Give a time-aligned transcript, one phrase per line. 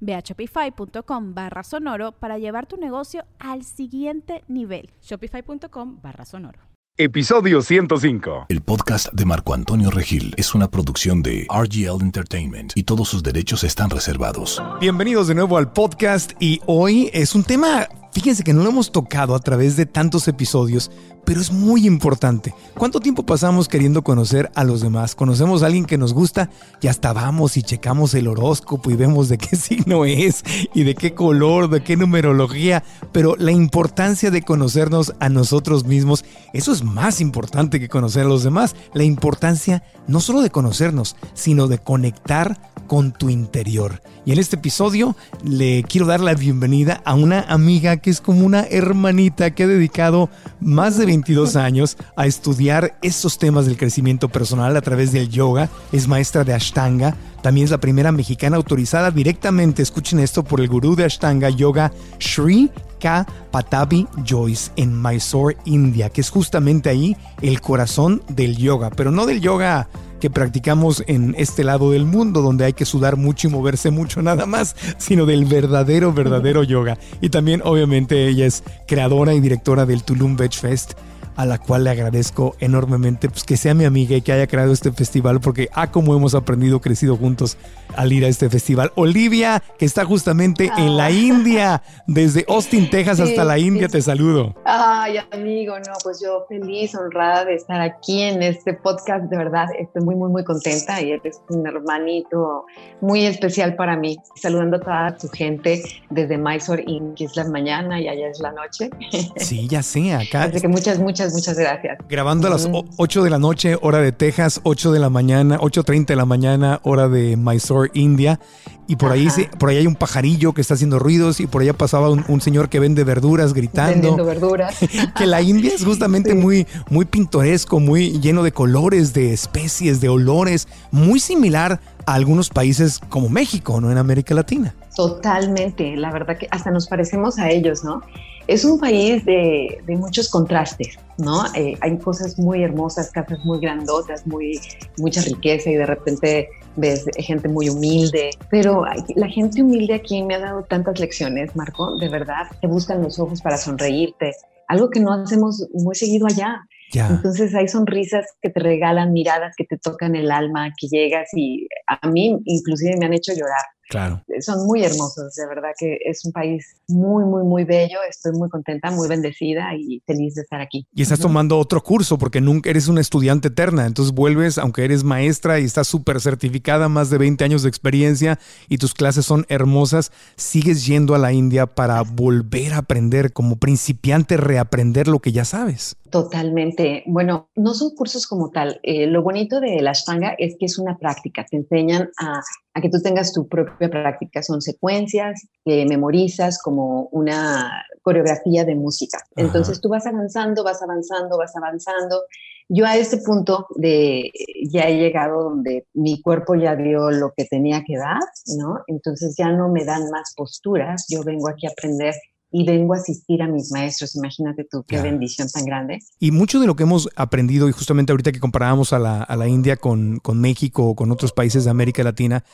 [0.00, 4.90] Ve a shopify.com barra sonoro para llevar tu negocio al siguiente nivel.
[5.02, 6.60] Shopify.com barra sonoro.
[7.00, 8.46] Episodio 105.
[8.48, 13.22] El podcast de Marco Antonio Regil es una producción de RGL Entertainment y todos sus
[13.22, 14.60] derechos están reservados.
[14.80, 18.90] Bienvenidos de nuevo al podcast y hoy es un tema Fíjense que no lo hemos
[18.90, 20.90] tocado a través de tantos episodios,
[21.28, 22.54] pero es muy importante.
[22.72, 25.14] ¿Cuánto tiempo pasamos queriendo conocer a los demás?
[25.14, 26.48] Conocemos a alguien que nos gusta
[26.80, 30.94] y hasta vamos y checamos el horóscopo y vemos de qué signo es y de
[30.94, 36.82] qué color, de qué numerología, pero la importancia de conocernos a nosotros mismos, eso es
[36.82, 38.74] más importante que conocer a los demás.
[38.94, 44.00] La importancia no solo de conocernos, sino de conectar con tu interior.
[44.24, 48.44] Y en este episodio le quiero dar la bienvenida a una amiga que es como
[48.44, 54.28] una hermanita que ha dedicado más de 22 años a estudiar estos temas del crecimiento
[54.28, 55.68] personal a través del yoga.
[55.90, 57.16] Es maestra de Ashtanga.
[57.42, 61.92] También es la primera mexicana autorizada directamente, escuchen esto, por el gurú de Ashtanga Yoga,
[62.18, 63.26] Sri K.
[63.50, 69.26] Patabi Joyce en Mysore, India, que es justamente ahí el corazón del yoga, pero no
[69.26, 69.88] del yoga
[70.20, 74.20] que practicamos en este lado del mundo, donde hay que sudar mucho y moverse mucho
[74.20, 76.98] nada más, sino del verdadero, verdadero yoga.
[77.20, 80.94] Y también, obviamente, ella es creadora y directora del Tulum Beach Fest
[81.38, 84.72] a la cual le agradezco enormemente pues, que sea mi amiga y que haya creado
[84.72, 87.56] este festival, porque ah, como hemos aprendido, crecido juntos
[87.96, 88.92] al ir a este festival.
[88.94, 91.10] Olivia, que está justamente en la ah.
[91.10, 94.54] India, desde Austin, Texas hasta la India, te saludo.
[94.64, 99.66] Ay, amigo, no, pues yo feliz, honrada de estar aquí en este podcast, de verdad,
[99.78, 102.64] estoy muy, muy, muy contenta y eres un hermanito
[103.00, 106.84] muy especial para mí, saludando a toda tu gente desde Mysore,
[107.16, 108.90] que es la mañana y allá es la noche.
[109.36, 110.44] Sí, ya sé, acá.
[110.44, 111.98] Así que muchas, muchas muchas, gracias.
[112.08, 116.06] Grabando a las 8 de la noche, hora de Texas, 8 de la mañana, 8.30
[116.06, 118.40] de la mañana, hora de Mysore, India.
[118.86, 119.28] Y por ahí,
[119.58, 122.70] por ahí hay un pajarillo que está haciendo ruidos y por allá pasaba un, señor
[122.70, 123.92] que vende verduras gritando.
[123.92, 124.78] Vendiendo verduras.
[125.16, 130.08] que la India es justamente muy, muy pintoresco, muy lleno de colores, de especies, de
[130.08, 133.92] olores, muy similar a algunos países como México, ¿no?
[133.92, 134.74] En América Latina.
[134.96, 138.02] Totalmente, la verdad que hasta nos parecemos a ellos, ¿no?
[138.48, 141.44] Es un país de, muchos contrastes, ¿no?
[141.54, 144.58] Eh, hay cosas muy hermosas, casas muy grandotas, muy,
[144.96, 148.84] mucha riqueza y de repente ves gente muy humilde, pero
[149.16, 153.18] la gente humilde aquí me ha dado tantas lecciones, Marco, de verdad, te buscan los
[153.18, 154.32] ojos para sonreírte,
[154.68, 156.60] algo que no hacemos muy seguido allá.
[156.92, 161.68] Entonces hay sonrisas que te regalan, miradas que te tocan el alma, que llegas y
[161.86, 163.64] a mí inclusive me han hecho llorar.
[163.88, 164.22] Claro.
[164.40, 167.98] Son muy hermosos, de verdad que es un país muy, muy, muy bello.
[168.08, 170.86] Estoy muy contenta, muy bendecida y feliz de estar aquí.
[170.94, 173.86] Y estás tomando otro curso porque nunca eres una estudiante eterna.
[173.86, 178.38] Entonces vuelves, aunque eres maestra y estás súper certificada, más de 20 años de experiencia
[178.68, 183.56] y tus clases son hermosas, sigues yendo a la India para volver a aprender como
[183.56, 185.96] principiante, reaprender lo que ya sabes.
[186.10, 187.04] Totalmente.
[187.06, 188.80] Bueno, no son cursos como tal.
[188.82, 191.44] Eh, lo bonito de la Ashtanga es que es una práctica.
[191.50, 192.40] Te enseñan a,
[192.80, 194.42] que tú tengas tu propia práctica.
[194.42, 199.18] Son secuencias que memorizas como una coreografía de música.
[199.36, 202.22] Entonces tú vas avanzando, vas avanzando, vas avanzando.
[202.68, 204.30] Yo a este punto de
[204.70, 208.20] ya he llegado donde mi cuerpo ya dio lo que tenía que dar,
[208.58, 208.80] ¿no?
[208.86, 211.06] Entonces ya no me dan más posturas.
[211.08, 212.14] Yo vengo aquí a aprender
[212.50, 214.16] y vengo a asistir a mis maestros.
[214.16, 215.98] Imagínate tú qué bendición tan grande.
[216.18, 219.36] Y mucho de lo que hemos aprendido, y justamente ahorita que comparábamos a la, a
[219.36, 222.44] la India con, con México o con otros países de América Latina,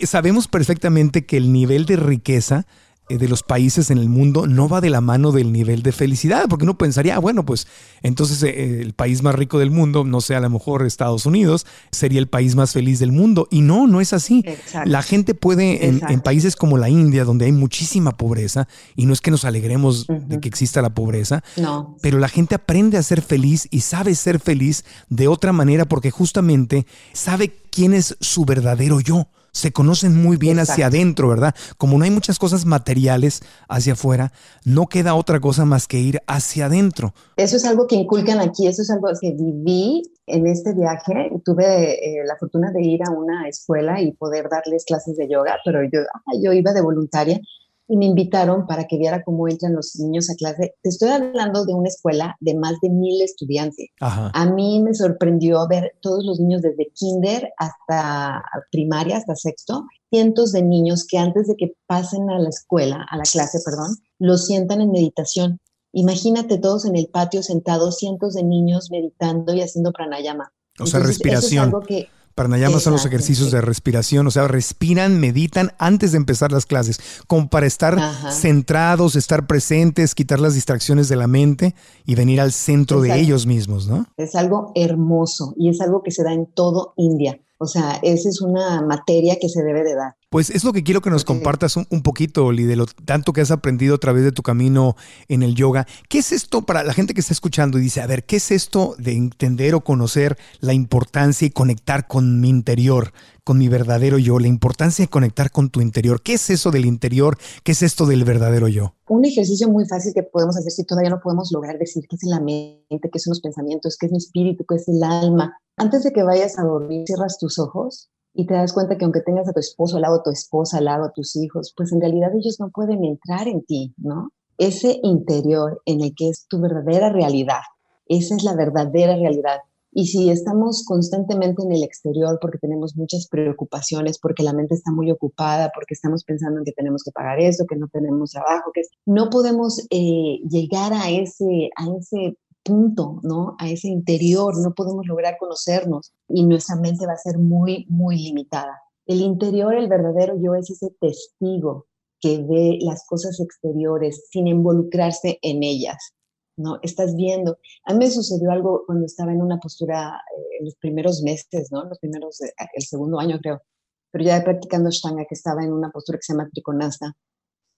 [0.00, 2.68] sabemos perfectamente que el nivel de riqueza eh,
[3.08, 6.46] de los países en el mundo no va de la mano del nivel de felicidad,
[6.48, 7.66] porque uno pensaría, ah, bueno, pues
[8.02, 11.66] entonces eh, el país más rico del mundo, no sé, a lo mejor Estados Unidos,
[11.90, 13.46] sería el país más feliz del mundo.
[13.50, 14.44] Y no, no es así.
[14.86, 19.20] La gente puede, en, países como la India, donde hay muchísima pobreza, y no es
[19.20, 21.96] que nos alegremos de que exista la pobreza, no.
[22.00, 26.10] pero la gente aprende a ser feliz y sabe ser feliz de otra manera porque
[26.10, 31.54] justamente sabe quién es su verdadero yo se conocen muy bien hacia adentro, ¿verdad?
[31.78, 34.32] Como no hay muchas cosas materiales hacia afuera,
[34.64, 37.14] no queda otra cosa más que ir hacia adentro.
[37.36, 41.30] Eso es algo que inculcan aquí, eso es algo que viví en este viaje.
[41.44, 45.56] Tuve eh, la fortuna de ir a una escuela y poder darles clases de yoga,
[45.64, 46.00] pero yo,
[46.42, 47.40] yo iba de voluntaria
[47.86, 50.74] y me invitaron para que viera cómo entran los niños a clase.
[50.82, 53.88] Te estoy hablando de una escuela de más de mil estudiantes.
[54.00, 60.52] A mí me sorprendió ver todos los niños desde kinder hasta primaria, hasta sexto, cientos
[60.52, 64.46] de niños que antes de que pasen a la escuela, a la clase, perdón, los
[64.46, 65.60] sientan en meditación.
[65.92, 70.52] Imagínate todos en el patio sentados, cientos de niños meditando y haciendo pranayama.
[70.80, 71.68] O sea, respiración.
[71.68, 76.12] Eso es algo que Pranayama son los ejercicios de respiración, o sea, respiran, meditan antes
[76.12, 77.98] de empezar las clases, como para estar
[78.32, 83.46] centrados, estar presentes, quitar las distracciones de la mente y venir al centro de ellos
[83.46, 84.06] mismos, ¿no?
[84.16, 87.38] Es algo hermoso y es algo que se da en todo India.
[87.58, 90.16] O sea, esa es una materia que se debe de dar.
[90.28, 93.40] Pues es lo que quiero que nos compartas un, poquito, Oli, de lo tanto que
[93.40, 94.96] has aprendido a través de tu camino
[95.28, 95.86] en el yoga.
[96.08, 98.50] ¿Qué es esto para la gente que está escuchando y dice, a ver, ¿qué es
[98.50, 103.12] esto de entender o conocer la importancia y conectar con mi interior,
[103.44, 104.38] con mi verdadero yo?
[104.38, 106.22] La importancia de conectar con tu interior.
[106.22, 107.36] ¿Qué es eso del interior?
[107.62, 108.94] ¿Qué es esto del verdadero yo?
[109.08, 112.24] Un ejercicio muy fácil que podemos hacer si todavía no podemos lograr decir qué es
[112.24, 115.56] la mente, qué son los pensamientos, qué es mi espíritu, qué es el alma.
[115.76, 119.20] Antes de que vayas a dormir, cierras tus ojos y te das cuenta que aunque
[119.20, 121.92] tengas a tu esposo al lado, a tu esposa al lado, a tus hijos, pues
[121.92, 124.30] en realidad ellos no pueden entrar en ti, ¿no?
[124.56, 127.60] Ese interior en el que es tu verdadera realidad,
[128.06, 129.60] esa es la verdadera realidad.
[129.96, 134.90] Y si estamos constantemente en el exterior porque tenemos muchas preocupaciones, porque la mente está
[134.90, 138.72] muy ocupada, porque estamos pensando en que tenemos que pagar eso, que no tenemos trabajo,
[138.74, 143.54] que no podemos eh, llegar a ese, a ese punto, ¿no?
[143.60, 148.16] A ese interior, no podemos lograr conocernos y nuestra mente va a ser muy, muy
[148.16, 148.82] limitada.
[149.06, 151.86] El interior, el verdadero yo, es ese testigo
[152.20, 156.14] que ve las cosas exteriores sin involucrarse en ellas,
[156.56, 156.78] ¿no?
[156.82, 157.58] Estás viendo.
[157.84, 161.70] A mí me sucedió algo cuando estaba en una postura eh, en los primeros meses,
[161.70, 161.84] ¿no?
[161.84, 163.62] Los primeros, eh, el segundo año creo,
[164.10, 167.16] pero ya practicando Ashtanga, que estaba en una postura que se llama Trikonasta,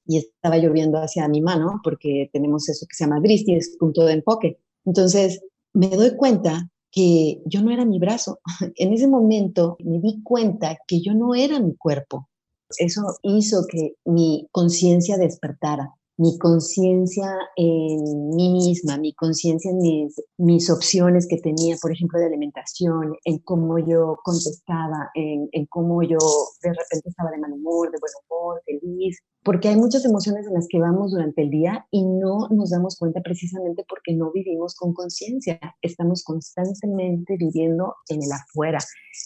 [0.07, 4.05] y estaba lloviendo hacia mi mano, porque tenemos eso que se llama Dristi, es punto
[4.05, 4.59] de enfoque.
[4.85, 5.41] Entonces,
[5.73, 8.41] me doy cuenta que yo no era mi brazo.
[8.77, 12.29] En ese momento me di cuenta que yo no era mi cuerpo.
[12.79, 20.23] Eso hizo que mi conciencia despertara mi conciencia en mí misma, mi conciencia en mis,
[20.39, 26.03] mis, opciones que tenía, por ejemplo, de alimentación, en cómo yo contestaba, en, en, cómo
[26.03, 26.19] yo
[26.63, 30.55] de repente estaba de mal humor, de buen humor, feliz, porque hay muchas emociones en
[30.55, 34.75] las que vamos durante el día y no nos damos cuenta precisamente porque no vivimos
[34.75, 38.79] con conciencia, estamos constantemente viviendo en el afuera,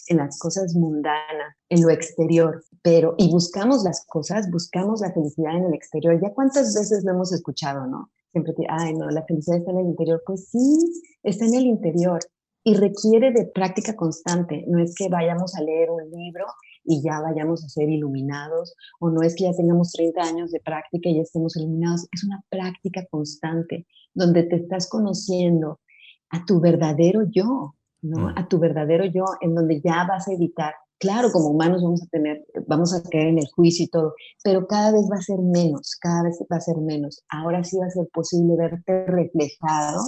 [0.09, 5.57] en las cosas mundanas, en lo exterior, pero y buscamos las cosas, buscamos la felicidad
[5.57, 6.19] en el exterior.
[6.21, 8.11] Ya cuántas veces lo hemos escuchado, ¿no?
[8.31, 10.21] Siempre que, ay, no, la felicidad está en el interior.
[10.23, 12.19] Pues sí, está en el interior
[12.63, 14.65] y requiere de práctica constante.
[14.67, 16.45] No es que vayamos a leer un libro
[16.83, 20.59] y ya vayamos a ser iluminados, o no es que ya tengamos 30 años de
[20.59, 22.07] práctica y ya estemos iluminados.
[22.11, 25.79] Es una práctica constante donde te estás conociendo
[26.29, 28.29] a tu verdadero yo, ¿no?
[28.29, 28.33] Mm.
[28.37, 32.05] A tu verdadero yo, en donde ya vas a evitar Claro, como humanos vamos a
[32.11, 35.39] tener, vamos a caer en el juicio y todo, pero cada vez va a ser
[35.39, 37.23] menos, cada vez va a ser menos.
[37.27, 39.99] Ahora sí va a ser posible verte reflejado,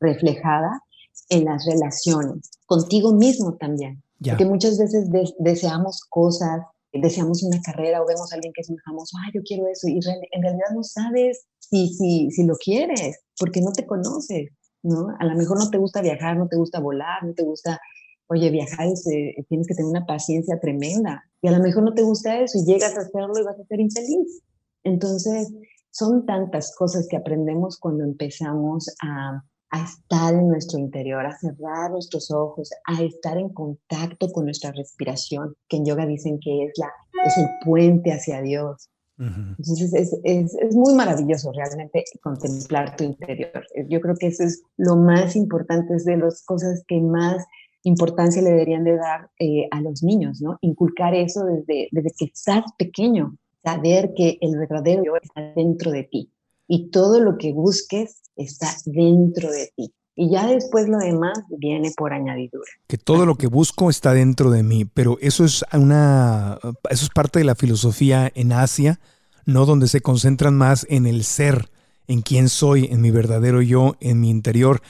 [0.00, 0.82] reflejada
[1.28, 4.02] en las relaciones, contigo mismo también.
[4.22, 5.08] Porque muchas veces
[5.38, 6.60] deseamos cosas,
[6.92, 9.94] deseamos una carrera o vemos a alguien que es muy famoso, yo quiero eso, y
[9.94, 14.50] en realidad no sabes si, si, si lo quieres, porque no te conoces,
[14.82, 15.08] ¿no?
[15.18, 17.80] A lo mejor no te gusta viajar, no te gusta volar, no te gusta
[18.30, 22.02] oye, viajar eh, tienes que tener una paciencia tremenda y a lo mejor no te
[22.02, 24.42] gusta eso y llegas a hacerlo y vas a ser infeliz.
[24.84, 25.52] Entonces,
[25.90, 31.90] son tantas cosas que aprendemos cuando empezamos a, a estar en nuestro interior, a cerrar
[31.90, 36.72] nuestros ojos, a estar en contacto con nuestra respiración, que en yoga dicen que es,
[36.76, 36.90] la,
[37.24, 38.88] es el puente hacia Dios.
[39.18, 43.66] Entonces es, es, es, muy maravilloso realmente contemplar tu interior.
[43.86, 47.44] Yo creo que eso es lo más importante, es de las cosas que más
[47.82, 50.56] importancia le deberían de dar eh, a los niños, ¿no?
[50.62, 56.04] Inculcar eso desde, desde que estás pequeño, saber que el verdadero yo está dentro de
[56.04, 56.32] ti
[56.72, 59.92] y todo lo que busques está dentro de ti.
[60.14, 62.70] Y ya después lo demás viene por añadidura.
[62.86, 67.10] Que todo lo que busco está dentro de mí, pero eso es una eso es
[67.10, 69.00] parte de la filosofía en Asia,
[69.46, 71.70] no donde se concentran más en el ser,
[72.06, 74.80] en quién soy, en mi verdadero yo, en mi interior.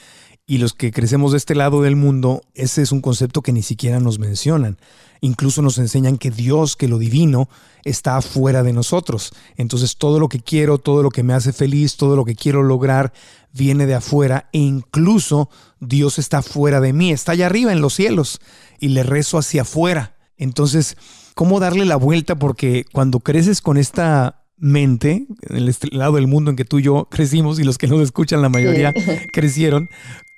[0.51, 3.63] Y los que crecemos de este lado del mundo, ese es un concepto que ni
[3.63, 4.79] siquiera nos mencionan.
[5.21, 7.49] Incluso nos enseñan que Dios, que lo divino,
[7.85, 9.33] está afuera de nosotros.
[9.57, 12.65] Entonces todo lo que quiero, todo lo que me hace feliz, todo lo que quiero
[12.65, 13.13] lograr,
[13.53, 17.95] viene de afuera e incluso Dios está fuera de mí, está allá arriba en los
[17.95, 18.41] cielos
[18.81, 20.17] y le rezo hacia afuera.
[20.37, 20.97] Entonces,
[21.37, 22.35] ¿cómo darle la vuelta?
[22.35, 26.83] Porque cuando creces con esta mente, en el lado del mundo en que tú y
[26.83, 28.93] yo crecimos y los que nos escuchan la mayoría
[29.33, 29.89] crecieron,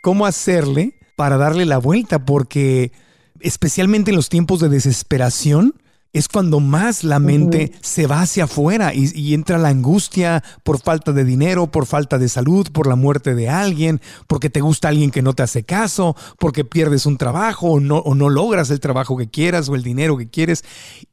[0.03, 2.27] ¿cómo hacerle para darle la vuelta?
[2.27, 2.93] Porque
[3.41, 5.75] especialmente en los tiempos de desesperación,
[6.13, 11.13] es cuando más la mente se va hacia afuera y, entra la angustia por falta
[11.13, 15.11] de dinero, por falta de salud, por la muerte de alguien, porque te gusta alguien
[15.11, 18.81] que no te hace caso, porque pierdes un trabajo o no, o no logras el
[18.81, 20.65] trabajo que quieras o el dinero que quieres.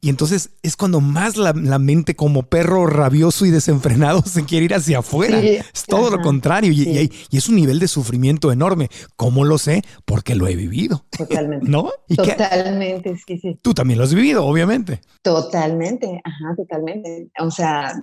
[0.02, 4.74] Y entonces es cuando más la, mente como perro rabioso y desenfrenado se quiere ir
[4.74, 5.40] hacia afuera.
[5.40, 8.90] Es todo lo contrario y, es un nivel de sufrimiento enorme.
[9.16, 9.82] ¿Cómo lo sé?
[10.04, 11.06] Porque lo he vivido.
[11.16, 11.68] Totalmente.
[11.68, 11.90] ¿No?
[12.14, 13.58] Totalmente, sí, sí.
[13.62, 14.89] Tú también lo has vivido, obviamente.
[15.22, 17.30] Totalmente, ajá, totalmente.
[17.40, 18.02] O sea,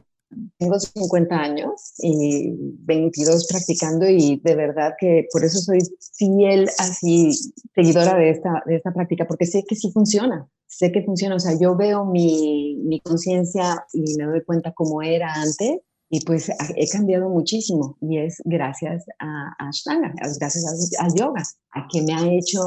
[0.57, 5.79] tengo 50 años y 22 practicando y de verdad que por eso soy
[6.17, 7.31] fiel, así,
[7.73, 11.35] seguidora de esta, de esta práctica, porque sé que sí funciona, sé que funciona.
[11.35, 15.79] O sea, yo veo mi, mi conciencia y me doy cuenta cómo era antes
[16.09, 22.01] y pues he cambiado muchísimo y es gracias a, Ashtanga, gracias a, yoga, a que
[22.01, 22.61] me ha hecho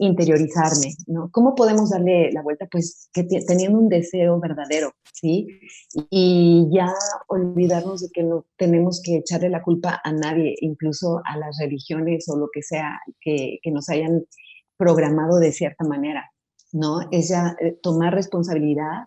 [0.00, 1.30] interiorizarme, ¿no?
[1.30, 2.66] ¿Cómo podemos darle la vuelta?
[2.70, 5.46] Pues que teniendo un deseo verdadero, ¿sí?
[6.10, 6.92] Y ya
[7.28, 12.28] olvidarnos de que no tenemos que echarle la culpa a nadie, incluso a las religiones
[12.28, 14.24] o lo que sea que, nos hayan
[14.76, 16.32] programado de cierta manera,
[16.72, 17.00] ¿no?
[17.12, 19.04] Es ya eh, tomar responsabilidad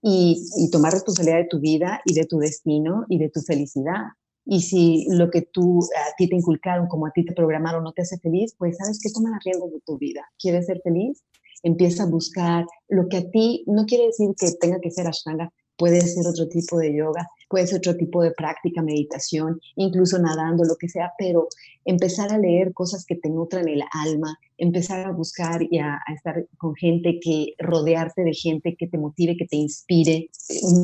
[0.00, 4.04] y, tomar responsabilidad de tu vida y de tu destino y de tu felicidad.
[4.46, 7.92] Y si lo que tú, a ti te inculcaron, como a ti te programaron, no
[7.92, 10.22] te hace feliz, pues sabes que toma las riendas de tu vida.
[10.38, 11.24] ¿Quieres ser feliz?
[11.64, 15.52] Empieza a buscar lo que a ti, no quiere decir que tenga que ser Ashtanga,
[15.76, 20.64] puede ser otro tipo de yoga, puede ser otro tipo de práctica, meditación, incluso nadando,
[20.64, 21.48] lo que sea, pero
[21.84, 26.46] empezar a leer cosas que te nutran el alma, empezar a buscar y a, estar
[26.58, 30.28] con gente que, rodearte de gente que te motive, que te inspire,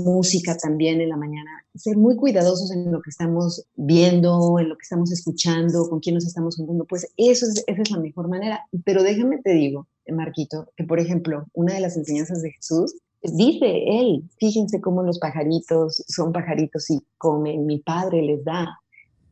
[0.05, 4.77] música también en la mañana, ser muy cuidadosos en lo que estamos viendo, en lo
[4.77, 8.29] que estamos escuchando, con quién nos estamos juntando, pues eso es, esa es la mejor
[8.29, 8.65] manera.
[8.85, 13.85] Pero déjame te digo, Marquito, que por ejemplo, una de las enseñanzas de Jesús Dice
[13.87, 18.81] él, fíjense cómo los pajaritos son pajaritos y comen, mi padre les da.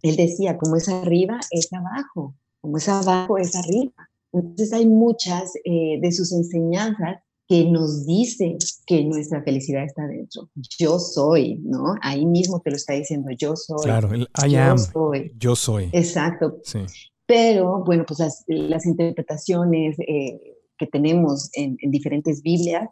[0.03, 3.93] Él decía, como es arriba, es abajo, como es abajo, es arriba.
[4.33, 7.19] Entonces hay muchas eh, de sus enseñanzas
[7.49, 10.49] que nos dicen que nuestra felicidad está dentro.
[10.79, 11.97] Yo soy, ¿no?
[12.01, 13.83] Ahí mismo te lo está diciendo, yo soy.
[13.83, 15.33] Claro, el I yo am, soy.
[15.37, 15.91] yo soy.
[15.93, 16.59] Exacto.
[16.63, 16.79] Sí.
[17.27, 20.41] Pero, bueno, pues las, interpretaciones eh,
[20.79, 22.89] que tenemos en, en diferentes Biblias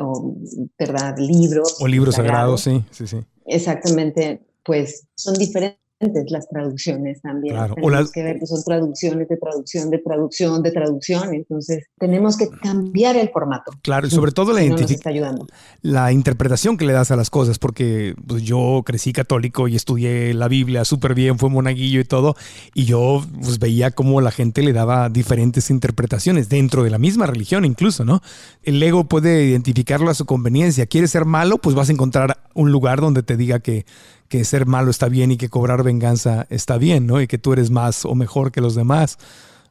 [0.00, 0.36] o,
[0.78, 1.16] ¿verdad?
[1.18, 1.76] Libros.
[1.80, 3.18] O libros sagrados, sí, sí, sí.
[3.46, 5.81] Exactamente, pues son diferentes
[6.28, 7.54] las traducciones también.
[7.54, 7.74] Claro.
[7.74, 11.34] Tenemos que ver que son traducciones de traducción, de traducción, de traducción.
[11.34, 13.72] Entonces, tenemos que cambiar el formato.
[13.82, 15.36] Claro, y sobre todo la,
[15.82, 20.34] la interpretación que le das a las cosas, porque pues, yo crecí católico y estudié
[20.34, 22.34] la Biblia súper bien, fue monaguillo y todo,
[22.74, 27.26] y yo pues, veía cómo la gente le daba diferentes interpretaciones dentro de la misma
[27.26, 28.20] religión incluso, ¿no?
[28.62, 30.86] El ego puede identificarlo a su conveniencia.
[30.86, 31.58] ¿Quieres ser malo?
[31.58, 33.84] Pues vas a encontrar un lugar donde te diga que,
[34.32, 37.20] que ser malo está bien y que cobrar venganza está bien, ¿no?
[37.20, 39.18] Y que tú eres más o mejor que los demás.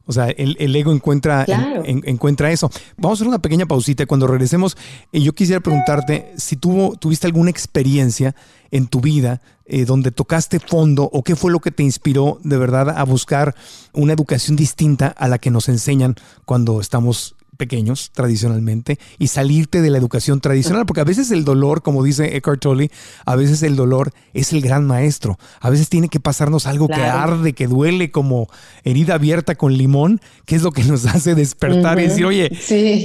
[0.06, 1.44] O sea, el, ego encuentra,
[1.84, 2.70] encuentra eso.
[2.96, 4.06] Vamos a hacer una pequeña pausita.
[4.06, 4.76] Cuando regresemos,
[5.10, 8.36] eh, yo quisiera preguntarte si tuvo, tuviste alguna experiencia
[8.70, 12.56] en tu vida eh, donde tocaste fondo o qué fue lo que te inspiró de
[12.56, 13.56] verdad a buscar
[13.92, 16.14] una educación distinta a la que nos enseñan
[16.44, 21.82] cuando estamos pequeños tradicionalmente y salirte de la educación tradicional, porque a veces el dolor,
[21.82, 22.90] como dice Eckhart Tolle,
[23.24, 25.38] a veces el dolor es el gran maestro.
[25.60, 28.48] A veces tiene que pasarnos algo que arde, que duele como
[28.84, 32.50] herida abierta con limón, que es lo que nos hace despertar y decir, oye,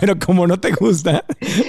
[0.01, 1.23] pero, como no te gusta,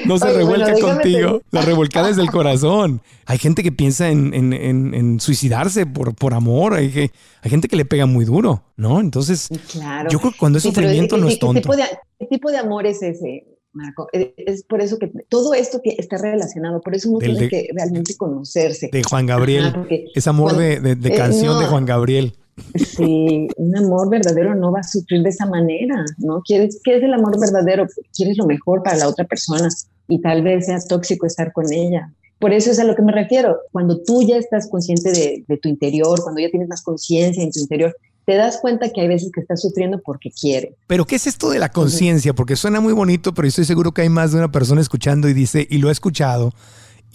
[0.05, 1.41] no se revuelca contigo.
[1.51, 3.01] La revolcada es del corazón.
[3.25, 4.53] Hay gente que piensa en, en,
[4.93, 6.73] en, suicidarse por, por amor.
[6.73, 8.99] Hay, hay gente que le pega muy duro, ¿no?
[8.99, 9.49] Entonces...
[9.71, 10.10] Claro.
[10.10, 11.62] Yo creo que cuando es sufrimiento no es tonto.
[12.19, 14.08] ¿qué tipo, de, amor es ese, Marco?
[14.12, 18.15] Es por eso que todo esto que está relacionado, por eso uno tiene que realmente
[18.17, 18.89] conocerse.
[18.91, 19.73] De Juan Gabriel.
[20.13, 22.34] es amor de, de, eh, canción de Juan Gabriel.
[22.75, 26.41] Sí, un amor verdadero no va a sufrir de esa manera, ¿no?
[26.41, 27.86] ¿Quieres, ¿Qué es el amor verdadero?
[28.15, 29.67] Quieres lo mejor para la otra persona
[30.07, 32.11] y tal vez sea tóxico estar con ella.
[32.39, 33.57] Por eso es a lo que me refiero.
[33.71, 37.51] Cuando tú ya estás consciente de, de tu interior, cuando ya tienes más conciencia en
[37.51, 40.75] tu interior, te das cuenta que hay veces que estás sufriendo porque quiere.
[40.87, 42.33] Pero ¿qué es esto de la conciencia?
[42.33, 45.33] Porque suena muy bonito, pero estoy seguro que hay más de una persona escuchando y
[45.33, 46.51] dice, y lo he escuchado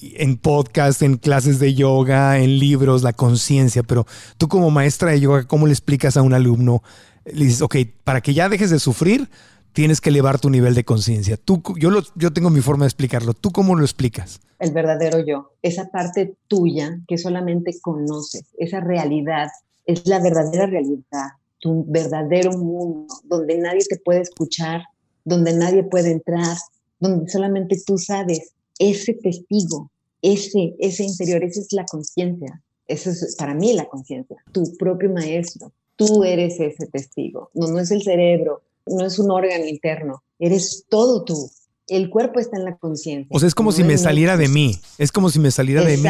[0.00, 4.06] en podcast, en clases de yoga, en libros, la conciencia, pero
[4.38, 6.82] tú como maestra de yoga, ¿cómo le explicas a un alumno?
[7.26, 9.28] Le dices, ok, para que ya dejes de sufrir,
[9.72, 11.36] tienes que elevar tu nivel de conciencia.
[11.36, 13.34] Tú, yo, yo tengo mi forma de explicarlo.
[13.34, 14.40] ¿Tú cómo lo explicas?
[14.58, 19.48] El verdadero yo, esa parte tuya que solamente conoces, esa realidad
[19.86, 24.82] es la verdadera realidad, tu verdadero mundo, donde nadie te puede escuchar,
[25.24, 26.56] donde nadie puede entrar,
[26.98, 29.90] donde solamente tú sabes, ese testigo,
[30.22, 32.62] ese, ese interior, esa es la conciencia.
[32.86, 35.72] Eso es para mí la conciencia, tu propio maestro.
[35.96, 37.50] Tú eres ese testigo.
[37.54, 41.50] No, no es el cerebro, no es un órgano interno, eres todo tú.
[41.88, 43.26] El cuerpo está en la conciencia.
[43.30, 44.78] O sea, es como si me saliera de mí.
[44.96, 46.08] Es como si me saliera de mí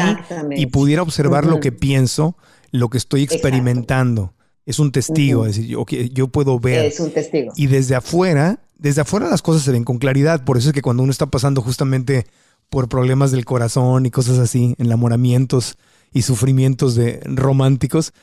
[0.55, 2.35] y pudiera observar lo que pienso
[2.71, 4.33] lo que estoy experimentando.
[4.65, 6.85] Es un testigo, es decir, okay, yo puedo ver.
[6.85, 7.51] Es un testigo.
[7.55, 10.45] Y desde afuera, desde afuera las cosas se ven con claridad.
[10.45, 12.27] Por eso es que cuando uno está pasando justamente
[12.69, 15.77] por problemas del corazón y cosas así, enamoramientos
[16.13, 18.13] y sufrimientos de románticos,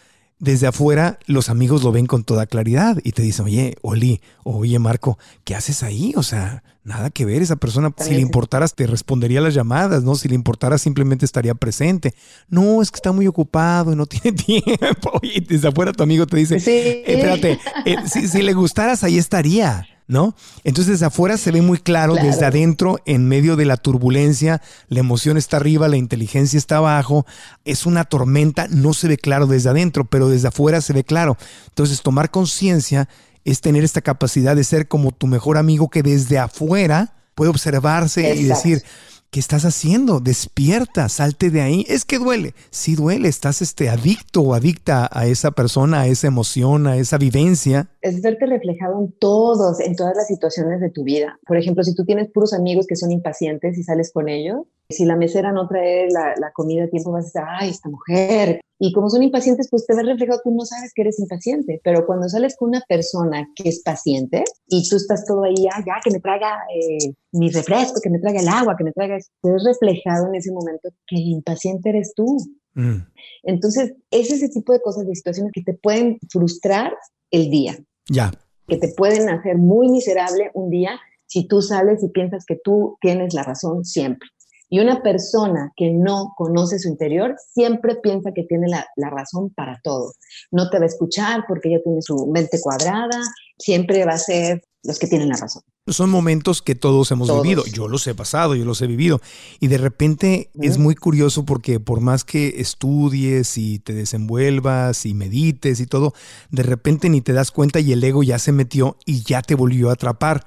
[0.40, 4.78] desde afuera los amigos lo ven con toda claridad y te dicen, oye, Oli, oye,
[4.78, 6.12] Marco, ¿qué haces ahí?
[6.16, 10.14] O sea, nada que ver, esa persona, si le importaras, te respondería las llamadas, ¿no?
[10.14, 12.14] Si le importara, simplemente estaría presente.
[12.48, 15.18] No, es que está muy ocupado y no tiene tiempo.
[15.22, 16.70] Y desde afuera tu amigo te dice, Sí.
[16.70, 19.86] "Eh, espérate, eh, si, si le gustaras, ahí estaría.
[20.08, 20.34] ¿No?
[20.64, 22.26] Entonces desde afuera se ve muy claro, Claro.
[22.26, 27.26] desde adentro, en medio de la turbulencia, la emoción está arriba, la inteligencia está abajo,
[27.66, 31.36] es una tormenta, no se ve claro desde adentro, pero desde afuera se ve claro.
[31.68, 33.06] Entonces tomar conciencia
[33.44, 38.34] es tener esta capacidad de ser como tu mejor amigo que desde afuera puede observarse
[38.34, 38.82] y decir,
[39.30, 40.20] ¿qué estás haciendo?
[40.20, 41.84] Despierta, salte de ahí.
[41.88, 42.54] Es que duele.
[42.70, 47.18] Sí duele, estás este, adicto o adicta a esa persona, a esa emoción, a esa
[47.18, 47.90] vivencia.
[48.00, 51.38] es verte reflejado en todos, en todas las situaciones de tu vida.
[51.46, 55.04] Por ejemplo, si tú tienes puros amigos que son impacientes y sales con ellos, si
[55.04, 58.60] la mesera no trae la, la comida a tiempo, vas a decir, ay, esta mujer.
[58.78, 61.80] Y como son impacientes, pues te ves reflejado, tú no sabes que eres impaciente.
[61.84, 65.82] Pero cuando sales con una persona que es paciente y tú estás todo ahí, ah,
[65.84, 69.18] ya, que me traiga eh, mi refresco, que me traiga el agua, que me traiga,
[69.18, 72.38] te ves reflejado en ese momento que el impaciente eres tú.
[72.74, 72.98] Mm.
[73.42, 76.94] Entonces, es ese tipo de cosas, de situaciones que te pueden frustrar
[77.30, 77.76] el día
[78.08, 78.32] Ya,
[78.66, 82.96] que te pueden hacer muy miserable un día si tú sales y piensas que tú
[83.00, 84.28] tienes la razón siempre.
[84.68, 89.50] Y una persona que no conoce su interior siempre piensa que tiene la, la razón
[89.50, 90.12] para todo.
[90.50, 93.20] No te va a escuchar porque ella tiene su mente cuadrada,
[93.58, 95.62] siempre va a ser los que tienen la razón.
[95.88, 97.42] son momentos que todos hemos Todos.
[97.42, 97.64] vivido.
[97.66, 99.20] Yo los he pasado, yo los he vivido.
[99.58, 105.14] Y de repente es muy curioso porque por más que estudies y te desenvuelvas y
[105.14, 106.12] medites y todo,
[106.50, 109.54] de repente ni te das cuenta y el ego ya se metió y ya te
[109.54, 110.46] volvió a atrapar.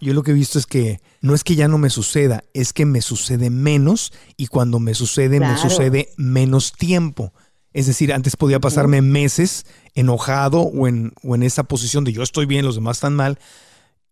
[0.00, 2.72] Yo lo que he visto es que no es que ya no me suceda, es
[2.72, 7.32] que me sucede menos y cuando me sucede, me sucede menos tiempo.
[7.72, 12.22] Es decir, antes podía pasarme meses enojado o en, o en esa posición de yo
[12.22, 13.38] estoy bien, los demás están mal.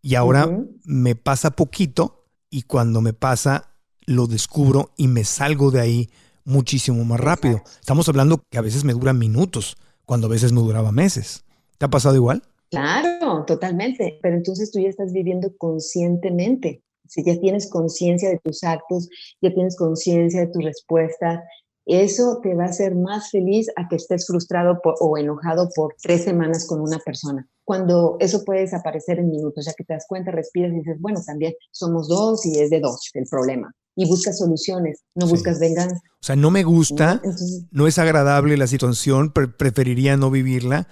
[0.02, 0.48] Y ahora
[0.84, 3.70] me pasa poquito y cuando me pasa
[4.06, 6.10] lo descubro y me salgo de ahí
[6.44, 7.62] muchísimo más rápido.
[7.80, 11.44] Estamos hablando que a veces me duran minutos, cuando a veces me duraba meses.
[11.76, 12.42] ¿Te ha pasado igual?
[12.70, 14.18] Claro, totalmente.
[14.22, 16.82] Pero entonces tú ya estás viviendo conscientemente.
[17.06, 19.08] Si ya tienes conciencia de tus actos,
[19.40, 21.40] ya tienes conciencia de tus respuestas,
[21.86, 25.94] eso te va a hacer más feliz a que estés frustrado por- o enojado por
[26.02, 27.48] tres semanas con una persona.
[27.64, 31.20] Cuando eso puede desaparecer en minutos, ya que te das cuenta, respiras y dices, bueno,
[31.24, 33.72] también somos dos y es de dos el problema.
[33.96, 35.32] Y buscas soluciones, no Sí.
[35.32, 35.96] buscas venganza.
[35.96, 37.20] O sea, no me gusta, ¿no?
[37.24, 40.88] Entonces, no es agradable la situación, pre- preferiría no vivirla,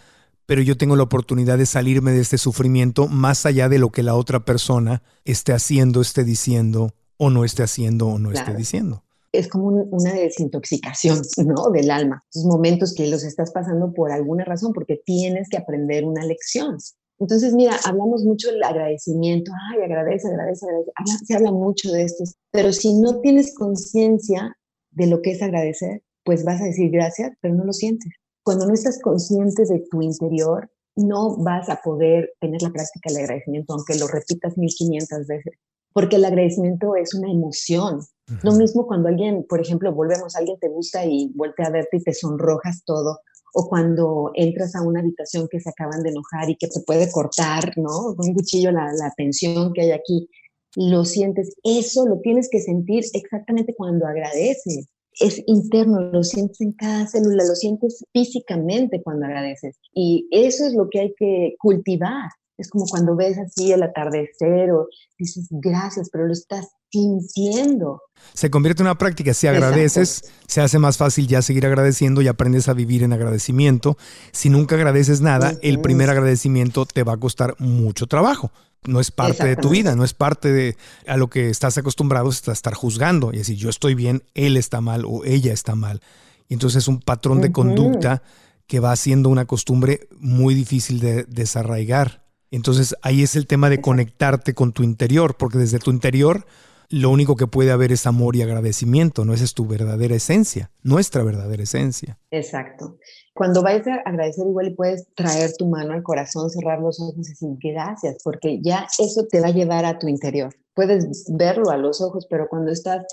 [0.46, 4.02] pero yo tengo la oportunidad de salirme de este sufrimiento más allá de lo que
[4.02, 8.59] la otra persona esté haciendo, esté diciendo o no esté haciendo o no esté Claro.
[8.59, 9.02] diciendo.
[9.32, 11.70] es como un- una desintoxicación, ¿no?
[11.70, 12.24] Del alma.
[12.32, 16.78] Esos momentos que los estás pasando por alguna razón, porque tienes que aprender una lección.
[17.18, 19.52] Entonces, mira, hablamos mucho del agradecimiento.
[19.74, 20.90] Ay, agradece, agradece, agradece.
[20.96, 22.24] Habla- se habla mucho de esto.
[22.50, 24.56] Pero si no tienes conciencia
[24.92, 28.12] de lo que es agradecer, pues vas a decir gracias, pero no lo sientes.
[28.46, 33.24] Cuando no estás consciente de tu interior, no vas a poder tener la práctica del
[33.24, 35.54] agradecimiento, aunque lo repitas 1500 veces.
[35.92, 38.02] Porque el agradecimiento es una emoción,
[38.44, 42.04] lo mismo cuando alguien, por ejemplo, volvemos, alguien te gusta y voltea a verte y
[42.04, 43.18] te sonrojas todo,
[43.52, 47.11] o cuando entras a una habitación que se acaban de enojar y que te puede
[47.11, 48.14] cortar, ¿no?
[48.14, 50.28] Con un cuchillo la, la tensión que hay aquí,
[50.76, 54.87] lo sientes, eso lo tienes que sentir exactamente cuando agradeces.
[55.18, 59.79] Es interno, lo sientes en cada célula, lo sientes físicamente cuando agradeces.
[59.94, 62.29] Y eso es lo que hay que cultivar.
[62.59, 68.00] Es como cuando ves así el atardecer o dices gracias, pero lo estás sintiendo.
[68.33, 69.35] Se convierte en una práctica.
[69.35, 69.66] Si Exacto.
[69.66, 73.98] agradeces, se hace más fácil ya seguir agradeciendo y aprendes a vivir en agradecimiento.
[74.33, 78.50] Si nunca agradeces nada, el primer agradecimiento te va a costar mucho trabajo.
[78.84, 82.28] No es parte de tu vida, no es parte de a lo que estás acostumbrado
[82.28, 86.00] a estar juzgando y decir yo estoy bien, él está mal o ella está mal.
[86.48, 88.22] Y entonces es un patrón de conducta
[88.66, 92.24] que va siendo una costumbre muy difícil de desarraigar.
[92.50, 96.46] Entonces ahí es el tema de conectarte con tu interior, porque desde tu interior
[96.88, 100.70] lo único que puede haber es amor y agradecimiento, no esa es tu verdadera esencia,
[100.82, 102.18] nuestra verdadera esencia.
[102.30, 102.98] Exacto.
[103.37, 107.31] Cuando vayas a agradecer igual puedes traer tu mano al corazón, cerrar los ojos y
[107.31, 110.55] decir gracias, porque ya eso te va a llevar a tu interior.
[110.75, 113.05] Puedes verlo a los ojos, pero cuando estás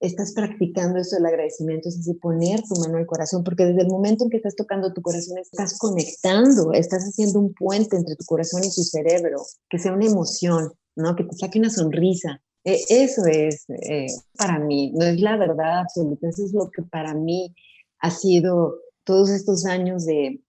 [0.00, 3.88] estás practicando eso del agradecimiento, es decir, poner tu mano al corazón, porque desde el
[3.88, 8.24] momento en que estás tocando tu corazón, estás conectando, estás haciendo un puente entre tu
[8.24, 11.14] corazón y tu cerebro, que sea una emoción, ¿no?
[11.16, 12.40] Que te saque una sonrisa.
[12.64, 16.82] E, eso es eh, para mí, no es la verdad absoluta, eso es lo que
[16.82, 17.54] para mí
[17.98, 20.40] ha sido todos estos años de,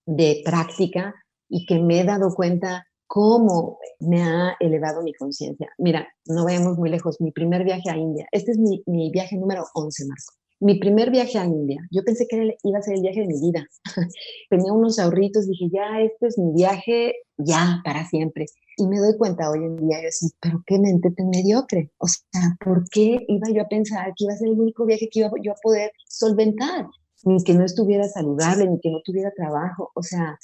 [0.46, 1.14] práctica
[1.50, 5.70] y que me he dado cuenta cómo me ha elevado mi conciencia.
[5.78, 9.66] Mira, no vayamos muy lejos, mi primer viaje a India, este es mi, viaje número
[9.74, 10.34] 11, Marco.
[10.64, 13.42] Mi primer viaje a India, yo pensé que iba a ser el viaje de mi
[13.42, 13.66] vida.
[14.50, 18.46] Tenía unos ahorritos, dije, ya, este es mi viaje, ya, para siempre.
[18.78, 21.92] Y me doy cuenta hoy en día, yo decía, pero qué mente tan mediocre.
[21.98, 25.10] O sea, ¿por qué iba yo a pensar que iba a ser el único viaje
[25.12, 26.86] que iba yo a poder solventar?
[27.24, 29.92] Ni que no estuviera saludable, ni que no tuviera trabajo.
[29.96, 30.38] O sea,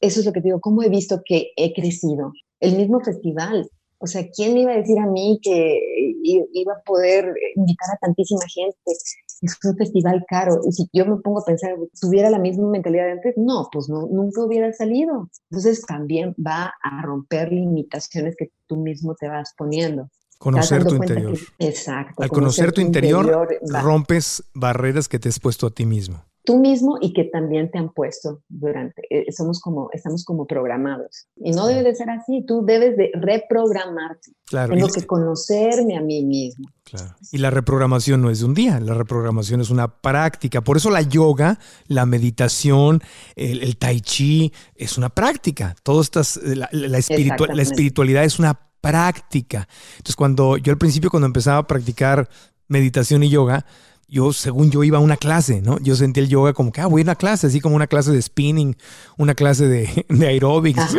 [0.00, 2.32] eso es lo que te digo, cómo he visto que he crecido.
[2.60, 3.68] El mismo festival,
[3.98, 5.80] o sea, ¿quién iba a decir a mí que
[6.24, 8.76] iba a poder invitar a tantísima gente?
[8.86, 10.60] Es un festival caro.
[10.66, 13.88] Y si yo me pongo a pensar, tuviera la misma mentalidad de antes, no, pues
[13.88, 15.30] no, nunca hubiera salido.
[15.50, 20.08] Entonces también va a romper limitaciones que tú mismo te vas poniendo.
[20.42, 21.38] Conocer tu interior.
[21.60, 22.20] exacto.
[22.20, 26.98] Al conocer, tu, interior rompes barreras que te has puesto a ti mismo tú mismo
[27.00, 31.28] y que también te han puesto durante, eh, somos como, estamos como programados.
[31.36, 34.32] Y no debe de ser así, tú debes de reprogramarte.
[34.44, 34.74] Claro.
[34.74, 36.68] Tengo que conocerme a mí mismo.
[36.84, 37.14] Claro.
[37.30, 40.62] Y la reprogramación no es de un día, la reprogramación es una práctica.
[40.62, 43.00] Por eso la yoga, la meditación,
[43.36, 45.76] el, tai chi es una práctica.
[45.82, 48.71] Todo estas, eh, la, la, espiritual, la espiritualidad es una práctica.
[48.82, 52.28] Entonces, cuando yo al principio, cuando empezaba a practicar
[52.68, 53.64] meditación y yoga,
[54.12, 55.78] yo, según yo, iba a una clase, ¿no?
[55.78, 58.12] Yo sentí el yoga como que, ah, voy a una clase, así como una clase
[58.12, 58.76] de spinning,
[59.16, 60.94] una clase de, de aeróbics,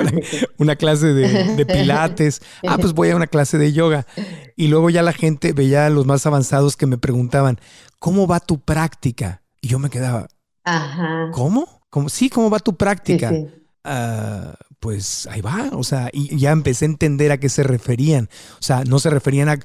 [0.58, 2.42] una, clase de, pilates.
[2.68, 4.08] Ah, pues voy a una clase de yoga.
[4.56, 7.60] Y luego ya la gente veía a los más avanzados que me preguntaban,
[8.00, 9.44] ¿cómo va tu práctica?
[9.62, 10.28] Y yo me quedaba,
[10.64, 11.30] Ajá.
[11.34, 11.84] ¿cómo?
[11.92, 12.10] ¿Cómo?
[12.10, 13.32] Sí, ¿cómo va tu práctica?
[13.84, 18.28] Ah, pues ahí va, o sea, y ya empecé a entender a qué se referían.
[18.56, 19.58] O sea, no se referían a,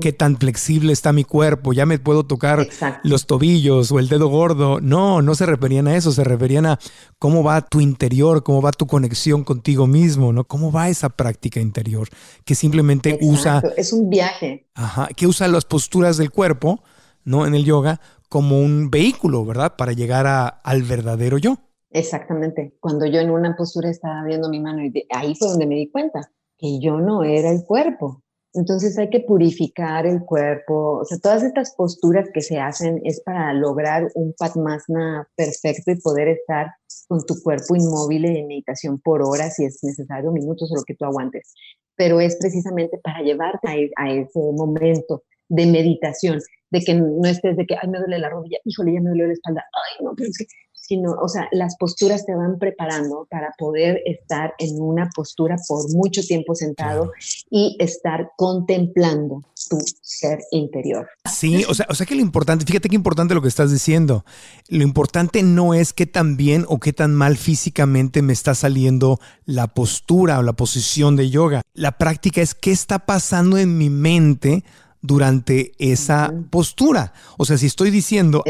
[0.00, 2.68] qué tan flexible está mi cuerpo, ya me puedo tocar
[3.02, 4.80] los tobillos o el dedo gordo.
[4.80, 6.78] No, no se referían a eso, se referían a
[7.18, 10.44] cómo va tu interior, cómo va tu conexión contigo mismo, ¿no?
[10.44, 12.08] ¿Cómo va esa práctica interior?
[12.44, 13.60] Que simplemente usa...
[13.76, 14.68] Es un viaje.
[14.76, 16.84] Ajá, que usa las posturas del cuerpo,
[17.24, 17.44] ¿no?
[17.44, 19.74] En el yoga como un vehículo, ¿verdad?
[19.74, 21.58] Para llegar a, al verdadero yo.
[21.90, 22.76] Exactamente.
[22.80, 25.90] Cuando yo en una postura estaba viendo mi mano y ahí fue donde me di
[25.90, 28.22] cuenta que yo no era el cuerpo.
[28.52, 30.98] Entonces hay que purificar el cuerpo.
[30.98, 36.00] O sea, todas estas posturas que se hacen es para lograr un Padmasana perfecto y
[36.00, 36.68] poder estar
[37.08, 40.94] con tu cuerpo inmóvil en meditación por horas, si es necesario, minutos o lo que
[40.94, 41.54] tú aguantes.
[41.96, 47.26] Pero es precisamente para llevarte a, e, a ese momento de meditación, de que no
[47.26, 50.04] estés de que, ay, me duele la rodilla, híjole, ya me duele la espalda, ay,
[50.04, 50.46] no, pero es que
[50.90, 55.88] sino, o sea, las posturas te van preparando para poder estar en una postura por
[55.94, 57.12] mucho tiempo sentado
[57.48, 61.08] y estar contemplando tu ser interior.
[61.30, 64.24] Sí, o sea, o sea que lo importante, fíjate qué importante lo que estás diciendo.
[64.68, 69.20] Lo importante no es qué tan bien o qué tan mal físicamente me está saliendo
[69.44, 71.62] la postura o la posición de yoga.
[71.72, 74.64] La práctica es qué está pasando en mi mente
[75.02, 77.14] durante esa postura.
[77.38, 78.44] O sea, si estoy diciendo,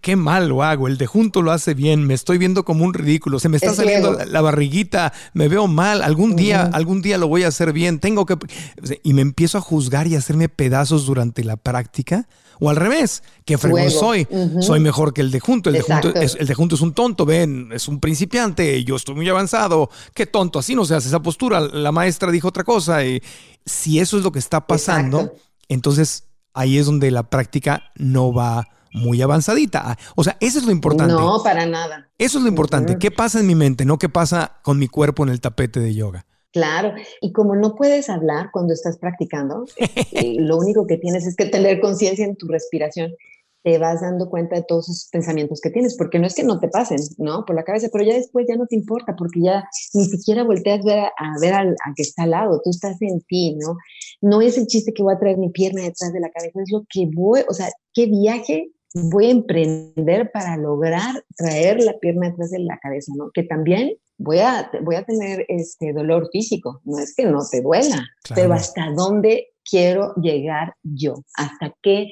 [0.00, 2.92] qué mal lo hago, el de junto lo hace bien, me estoy viendo como un
[2.92, 7.28] ridículo, se me está saliendo la, barriguita, me veo mal, algún día, algún día lo
[7.28, 8.36] voy a hacer bien, tengo que...
[9.02, 12.28] Y me empiezo a juzgar y a hacerme pedazos durante la práctica.
[12.60, 14.28] O al revés, que fregón soy,
[14.60, 16.92] soy mejor que el de junto, el de junto, es, el de junto es un
[16.92, 21.08] tonto, ven, es un principiante, yo estoy muy avanzado, qué tonto, así no se hace
[21.08, 23.20] esa postura, la maestra dijo otra cosa, y
[23.66, 25.34] si eso es lo que está pasando,
[25.72, 29.82] entonces ahí es donde la práctica no va muy avanzadita.
[29.84, 31.14] Ah, o sea, eso es lo importante.
[31.14, 32.10] No, para nada.
[32.18, 32.98] Eso es lo importante.
[32.98, 33.84] ¿Qué pasa en mi mente?
[33.84, 36.26] No qué pasa con mi cuerpo en el tapete de yoga.
[36.52, 41.34] Claro, y como no puedes hablar cuando estás practicando, eh, lo único que tienes es
[41.34, 43.14] que tener conciencia en tu respiración
[43.62, 46.58] te vas dando cuenta de todos esos pensamientos que tienes, porque no es que no
[46.58, 47.44] te pasen, ¿no?
[47.44, 50.80] Por la cabeza, pero ya después ya no te importa, porque ya ni siquiera volteas
[50.80, 53.76] a ver, a, ver al, que está al lado, tú estás en ti, ¿no?
[54.22, 56.72] No es el chiste que voy a traer mi pierna detrás de la cabeza, es
[56.72, 62.30] lo que voy, o sea, qué viaje voy a emprender para lograr traer la pierna
[62.30, 63.30] detrás de la cabeza, ¿no?
[63.32, 67.62] Que también voy a, voy a tener este dolor físico, no es que no te
[67.62, 72.08] duela, pero hasta dónde quiero llegar yo, hasta qué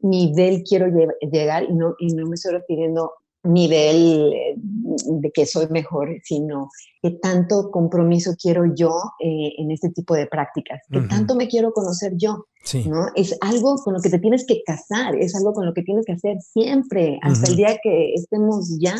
[0.00, 0.86] nivel quiero
[1.20, 3.12] llegar y no, y no me estoy refiriendo
[3.46, 6.68] nivel eh, de que soy mejor, sino
[7.02, 11.72] qué tanto compromiso quiero yo eh, en este tipo de prácticas, qué tanto me quiero
[11.72, 12.46] conocer yo.
[12.86, 13.06] ¿no?
[13.14, 16.04] Es algo con lo que te tienes que casar, es algo con lo que tienes
[16.04, 18.96] que hacer siempre, hasta el día que estemos ya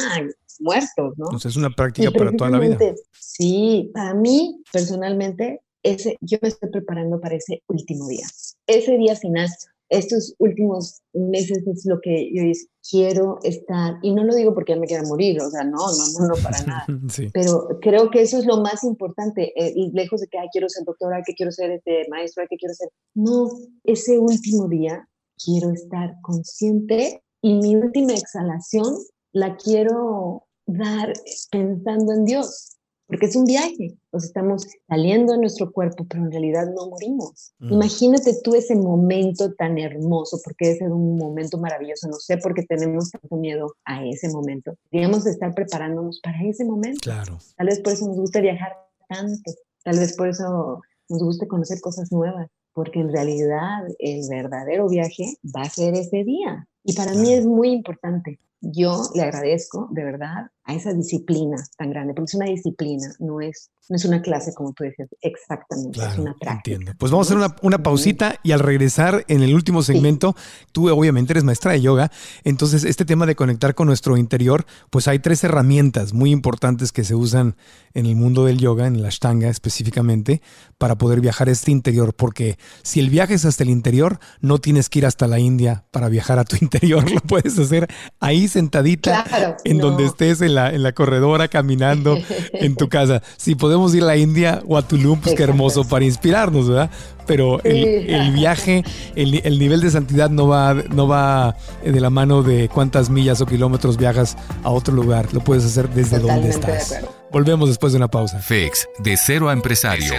[0.60, 1.26] muertos, ¿no?
[1.26, 2.78] Entonces es una práctica para toda la vida.
[3.18, 8.26] Sí, para mí personalmente, ese, yo me estoy preparando para ese último día.
[8.66, 9.48] Ese día final
[9.88, 12.42] estos últimos meses es lo que yo
[12.88, 16.20] quiero estar, y no lo digo porque ya me quiera morir, o sea, no, no,
[16.20, 16.86] no, no para nada,
[17.32, 21.22] pero creo que eso es lo más importante, eh, lejos de que quiero ser doctora,
[21.24, 23.48] que quiero ser este maestro, que quiero ser, no,
[23.84, 25.08] ese último día
[25.44, 28.94] quiero estar consciente y mi última exhalación
[29.32, 31.12] la quiero dar
[31.50, 32.75] pensando en Dios,
[33.06, 37.52] porque es un viaje, nos estamos saliendo de nuestro cuerpo, pero en realidad no morimos.
[37.58, 37.72] Mm.
[37.74, 42.54] Imagínate tú ese momento tan hermoso, porque debe ser un momento maravilloso, no sé por
[42.54, 44.74] qué tenemos tanto miedo a ese momento.
[44.90, 47.00] Debemos estar preparándonos para ese momento.
[47.02, 47.38] Claro.
[47.56, 48.72] Tal vez por eso nos gusta viajar
[49.08, 49.52] tanto,
[49.84, 55.36] tal vez por eso nos gusta conocer cosas nuevas, porque en realidad el verdadero viaje
[55.56, 56.66] va a ser ese día.
[56.82, 58.40] Y para mí es muy importante.
[58.60, 63.40] Yo le agradezco de verdad a esa disciplina tan grande, porque es una disciplina, no
[63.40, 66.74] es, no es una clase como tú decías, exactamente, es una práctica.
[66.74, 66.92] Entiendo.
[66.98, 70.34] Pues vamos a hacer una, una, pausita y al regresar en el último segmento,
[70.72, 72.10] tú obviamente eres maestra de yoga,
[72.42, 77.04] entonces este tema de conectar con nuestro interior, pues hay tres herramientas muy importantes que
[77.04, 77.56] se usan
[77.94, 80.42] en el mundo del yoga, en la ashtanga específicamente,
[80.78, 84.58] para poder viajar a este interior, porque si el viaje es hasta el interior, no
[84.58, 87.86] tienes que ir hasta la India para viajar a tu interior, lo puedes hacer
[88.18, 89.24] ahí sentadita
[89.64, 92.18] en donde estés en en la corredora caminando
[92.52, 93.22] en tu casa.
[93.36, 96.90] Si podemos ir a la India o a Tulum, pues qué hermoso para inspirarnos, ¿verdad?
[97.26, 98.84] Pero el, viaje,
[99.16, 103.46] el, nivel de santidad no va, no va de la mano de cuántas millas o
[103.46, 105.34] kilómetros viajas a otro lugar.
[105.34, 107.00] Lo puedes hacer desde donde estás.
[107.32, 108.38] Volvemos después de una pausa.
[108.38, 110.12] FEX, de cero a empresario.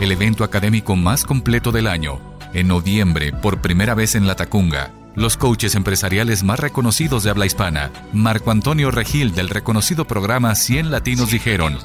[0.00, 2.20] El evento académico más completo del año.
[2.54, 7.44] En noviembre, por primera vez en La Tacunga los coaches empresariales más reconocidos de habla
[7.44, 7.90] hispana.
[8.12, 11.76] Marco Antonio Regil del reconocido programa 100 Latinos dijeron,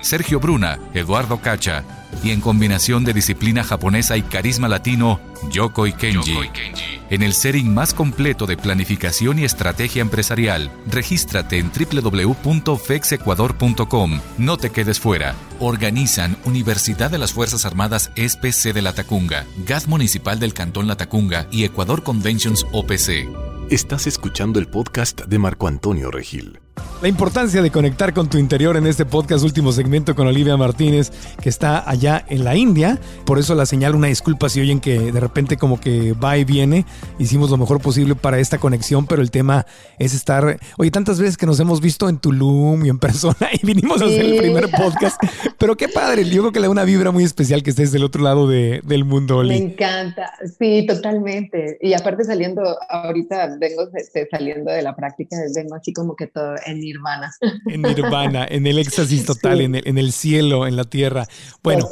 [0.00, 1.84] Sergio Bruna, Eduardo Cacha,
[2.22, 5.18] y en combinación de disciplina japonesa y carisma latino,
[5.50, 6.38] Yoko y Kenji.
[7.08, 14.20] En el setting más completo de planificación y estrategia empresarial, regístrate en www.fexecuador.com.
[14.38, 15.34] No te quedes fuera.
[15.58, 20.94] Organizan Universidad de las Fuerzas Armadas SPC de La Tacunga, GAD Municipal del Cantón La
[20.96, 23.28] Tacunga y Ecuador Conventions OPC.
[23.68, 26.60] Estás escuchando el podcast de Marco Antonio Regil.
[27.02, 31.10] La importancia de conectar con tu interior en este podcast último segmento con Olivia Martínez,
[31.40, 32.98] que está allá en la India.
[33.24, 36.44] Por eso la señal, una disculpa si oyen que de repente como que va y
[36.44, 36.84] viene.
[37.18, 39.64] Hicimos lo mejor posible para esta conexión, pero el tema
[39.98, 43.64] es estar, oye, tantas veces que nos hemos visto en Tulum y en persona y
[43.64, 45.16] vinimos a hacer el primer podcast.
[45.56, 48.04] Pero qué padre, yo creo que le da una vibra muy especial que estés del
[48.04, 49.58] otro lado del mundo, Oli.
[49.58, 51.78] Me encanta, sí, totalmente.
[51.80, 53.88] Y aparte saliendo, ahorita vengo
[54.30, 57.32] saliendo de la práctica, vengo así como que todo en nirvana.
[57.66, 61.26] En nirvana, en el éxtasis total, en, el, en, el, cielo, en la tierra.
[61.62, 61.88] Bueno,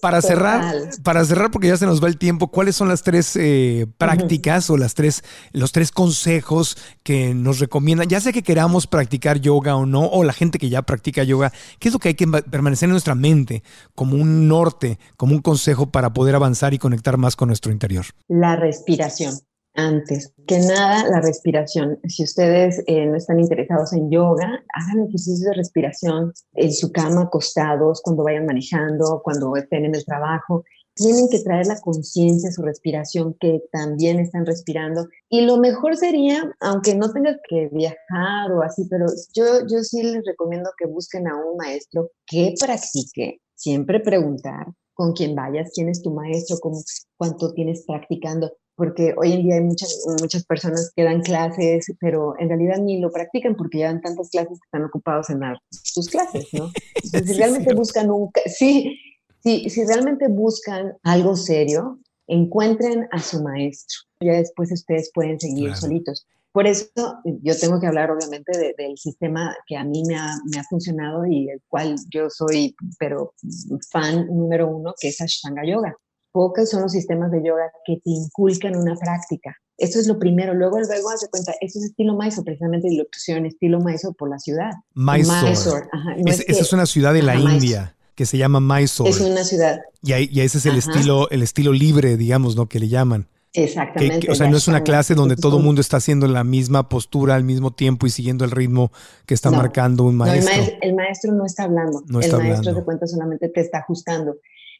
[0.00, 3.36] para cerrar, para cerrar, porque ya se nos va el tiempo, ¿cuáles son las tres
[3.36, 5.22] eh, prácticas o las tres,
[5.52, 8.08] los tres consejos que nos recomiendan?
[8.08, 11.52] Ya sea que queramos practicar yoga o no, o la gente que ya practica yoga,
[11.78, 13.62] ¿qué es lo que hay que permanecer en nuestra mente
[13.94, 18.06] como un norte, como un consejo para poder avanzar y conectar más con nuestro interior?
[18.28, 19.40] La respiración
[19.74, 21.98] antes que nada la respiración.
[22.06, 27.22] Si ustedes eh, no están interesados en yoga, hagan ejercicios de respiración en su cama,
[27.22, 30.64] acostados, cuando vayan manejando, cuando estén en el trabajo.
[30.94, 35.08] Tienen que traer la conciencia su respiración, que también están respirando.
[35.30, 40.02] Y lo mejor sería, aunque no tengas que viajar o así, pero yo, yo sí
[40.02, 45.88] les recomiendo que busquen a un maestro que practique, siempre preguntar con quién vayas, quién
[45.88, 46.82] es tu maestro, cómo,
[47.16, 52.34] cuánto tienes practicando porque hoy en día hay muchas, muchas personas que dan clases, pero
[52.38, 55.58] en realidad ni lo practican porque ya dan tantas clases que están ocupados en dar
[55.70, 56.70] sus clases, ¿no?
[57.02, 58.98] si realmente buscan un, sí,
[59.42, 63.98] sí, si realmente buscan algo serio, encuentren a su maestro.
[64.20, 66.26] Ya después ustedes pueden seguir solitos.
[66.52, 66.86] Por eso
[67.42, 71.24] yo tengo que hablar obviamente del sistema que a mí me ha, me ha, funcionado
[71.26, 73.32] y el cual yo soy, pero
[73.90, 75.96] fan número uno, que es Ashtanga Yoga
[76.32, 79.54] pocos son los sistemas de yoga que te inculcan una práctica.
[79.78, 80.54] Eso es lo primero.
[80.54, 84.30] Luego, luego, hace cuenta, eso es estilo Mysore, precisamente y lo pusieron estilo Mysore por
[84.30, 84.70] la ciudad.
[84.94, 85.86] Mysore.
[86.26, 89.10] esa es una ciudad de la India que se llama Mysore.
[89.10, 89.80] Es una ciudad.
[90.02, 92.66] Y, ahí, ese es el estilo, el estilo libre, digamos, ¿no?
[92.68, 93.28] Que le llaman.
[93.54, 94.30] Exactamente.
[94.30, 97.34] o sea, no es una clase donde todo el mundo está haciendo la misma postura
[97.34, 98.92] al mismo tiempo y siguiendo el ritmo
[99.26, 100.56] que está marcando un maestro.
[100.56, 101.32] No, el, maestro.
[101.32, 102.02] no está hablando.
[102.06, 104.36] No está el maestro de cuenta solamente te está ajustando.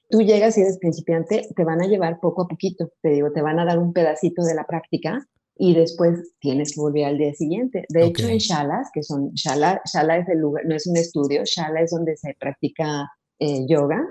[0.09, 2.91] Tú llegas y eres principiante, te van a llevar poco a poquito.
[3.03, 5.27] Te digo, te van a dar un pedacito de la práctica
[5.57, 7.85] y después tienes que volver al día siguiente.
[7.89, 11.43] De hecho, en shalas, que son, shala, shala es el lugar, no es un estudio,
[11.45, 13.11] shala es donde se practica
[13.43, 14.09] eh, yoga.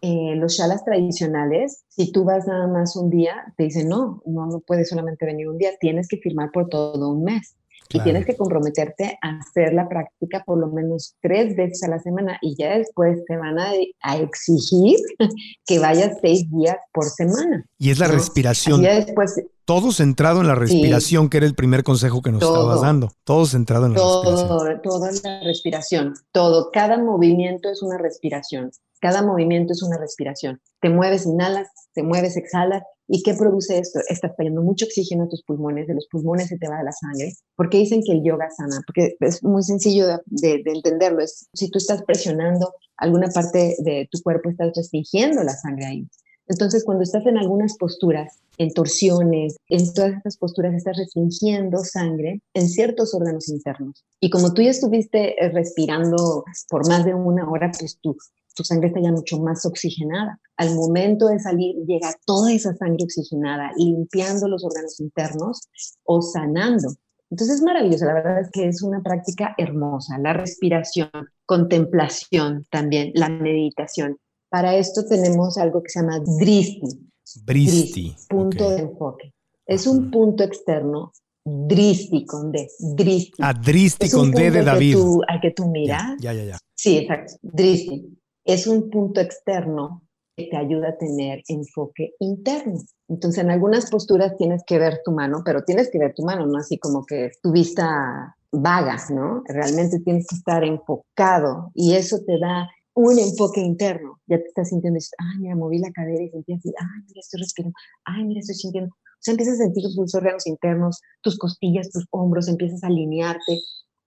[0.00, 4.46] Eh, los shalas tradicionales, si tú vas nada más un día, te dicen, no, no,
[4.46, 7.56] no puedes solamente venir un día, tienes que firmar por todo un mes.
[7.92, 11.98] Y tienes que comprometerte a hacer la práctica por lo menos tres veces a la
[11.98, 13.72] semana y ya después te van a,
[14.16, 14.96] exigir
[15.66, 17.64] que vayas seis días por semana.
[17.78, 18.82] Y es la respiración.
[18.82, 23.12] después, todo centrado en la respiración, que era el primer consejo que nos estabas dando.
[23.24, 24.82] Todo centrado en la respiración.
[24.82, 26.14] Todo en la respiración.
[26.32, 26.70] Todo.
[26.72, 28.72] Cada movimiento es una respiración.
[29.00, 30.60] Cada movimiento es una respiración.
[30.80, 32.82] Te mueves, inhalas, te mueves, exhalas.
[33.08, 33.98] ¿Y qué produce esto?
[34.08, 37.32] Estás trayendo mucho oxígeno a tus pulmones, de los pulmones se te va la sangre.
[37.56, 38.80] ¿Por qué dicen que el yoga sana?
[38.86, 41.20] Porque es muy sencillo de, entenderlo.
[41.20, 46.08] Es, si tú estás presionando alguna parte de tu cuerpo, estás restringiendo la sangre ahí.
[46.50, 52.42] Entonces, cuando estás en algunas posturas, en torsiones, en todas estas posturas, estás restringiendo sangre
[52.54, 54.04] en ciertos órganos internos.
[54.18, 58.16] Y como tú ya estuviste eh, respirando por más de una hora, pues tu,
[58.54, 60.38] tu sangre está ya mucho más oxigenada.
[60.56, 65.60] Al momento de salir, llega toda esa sangre oxigenada, limpiando los órganos internos
[66.04, 66.88] o sanando.
[67.30, 71.10] Entonces es maravilloso, la verdad es que es una práctica hermosa, la respiración,
[71.46, 74.16] contemplación también, la meditación.
[74.48, 77.08] Para esto tenemos algo que se llama dristi.
[77.44, 78.16] Dristi.
[78.28, 79.32] punto de enfoque.
[79.64, 81.12] Es un punto externo,
[81.44, 82.68] dristi con D.
[82.96, 83.38] Dristi.
[83.38, 84.96] Ah, dristi con D de David.
[85.28, 86.16] al que tú miras.
[86.20, 86.58] Ya, ya, ya.
[86.74, 87.34] Sí, exacto.
[87.42, 88.19] Dristi.
[88.44, 90.02] Es un punto externo
[90.36, 92.78] que te ayuda a tener enfoque interno.
[93.08, 96.46] Entonces, en algunas posturas tienes que ver tu mano, pero tienes que ver tu mano,
[96.46, 99.42] no así como que tu vista vaga, ¿no?
[99.46, 104.20] Realmente tienes que estar enfocado y eso te da un enfoque interno.
[104.26, 107.40] Ya te estás sintiendo, ay, mira, moví la cadera y sentí así, ay, mira, estoy
[107.40, 107.74] respirando,
[108.04, 108.90] ay, mira, estoy sintiendo.
[108.92, 113.60] O sea, empiezas a sentir tus órganos internos, tus costillas, tus hombros, empiezas a alinearte.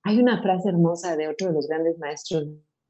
[0.04, 2.48] Hay una frase hermosa de otro de los grandes maestros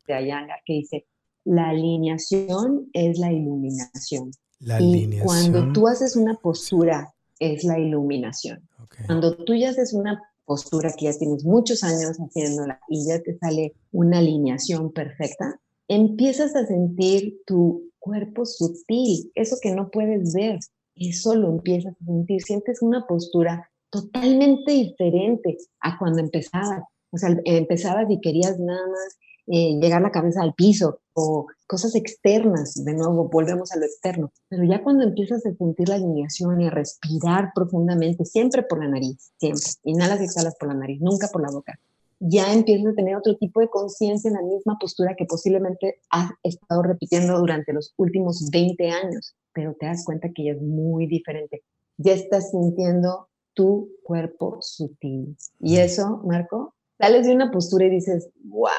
[0.07, 1.05] de Ayanga que dice,
[1.45, 4.31] la alineación es la iluminación.
[4.59, 8.67] La y cuando tú haces una postura, es la iluminación.
[9.05, 13.37] Cuando tú ya haces una postura que ya tienes muchos años haciéndola y ya te
[13.37, 20.59] sale una alineación perfecta, empiezas a sentir tu cuerpo sutil, eso que no puedes ver,
[20.95, 26.83] eso lo empiezas a sentir, sientes una postura totalmente diferente a cuando empezabas.
[27.11, 29.17] O sea, empezabas y querías nada más
[29.47, 34.31] eh, llegar la cabeza al piso o cosas externas, de nuevo, volvemos a lo externo.
[34.49, 38.89] Pero ya cuando empiezas a sentir la alineación y a respirar profundamente, siempre por la
[38.89, 41.79] nariz, siempre, inhalas y exhalas por la nariz, nunca por la boca
[42.25, 46.31] ya empiezas a tener otro tipo de conciencia en la misma postura que posiblemente has
[46.43, 51.05] estado repitiendo durante los últimos 20 años, pero te das cuenta que ya es muy
[51.07, 51.63] diferente.
[51.97, 55.35] Ya estás sintiendo tu cuerpo sutil.
[55.59, 58.69] Y eso, Marco, sales de una postura y dices, wow,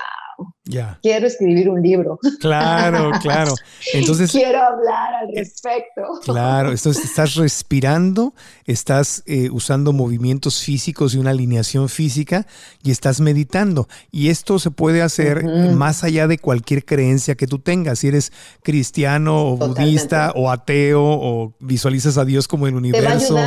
[1.02, 2.18] Quiero escribir un libro.
[2.40, 3.54] Claro, claro.
[3.92, 4.30] Entonces.
[4.30, 6.02] Quiero hablar al respecto.
[6.24, 12.46] Claro, entonces estás respirando, estás eh, usando movimientos físicos y una alineación física
[12.82, 13.88] y estás meditando.
[14.10, 17.98] Y esto se puede hacer más allá de cualquier creencia que tú tengas.
[17.98, 18.32] Si eres
[18.62, 23.38] cristiano o budista o ateo o visualizas a Dios como el universo,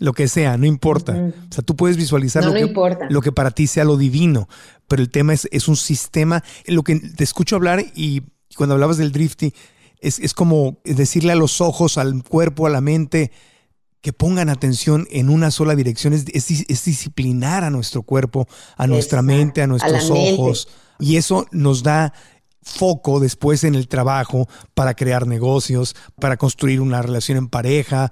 [0.00, 1.12] lo que sea, no importa.
[1.12, 4.48] O sea, tú puedes visualizar lo, que, lo que para ti sea lo divino
[4.90, 6.42] pero el tema es, es un sistema.
[6.66, 8.22] Lo que te escucho hablar y
[8.56, 9.52] cuando hablabas del drifting,
[10.00, 13.30] es, es como decirle a los ojos, al cuerpo, a la mente,
[14.00, 19.22] que pongan atención en una sola dirección, es, es, disciplinar a nuestro cuerpo, a nuestra
[19.22, 20.66] mente, a nuestros ojos.
[20.98, 22.12] Y eso nos da
[22.62, 28.10] foco después en el trabajo para crear negocios, para construir una relación en pareja,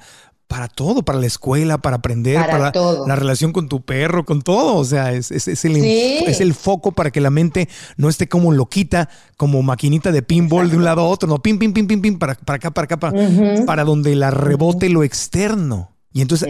[0.48, 2.72] para todo, para la escuela, para aprender, para,
[3.06, 4.76] la relación con tu perro, con todo.
[4.76, 7.68] O sea, es, es, el, es, el, foco para que la mente
[7.98, 11.58] no esté como loquita, como maquinita de pinball de un lado a otro, no, pim,
[11.58, 13.14] pim, pim, pim, pim, para, para acá, para acá, para,
[13.66, 15.94] para donde la rebote lo externo.
[16.14, 16.48] Y entonces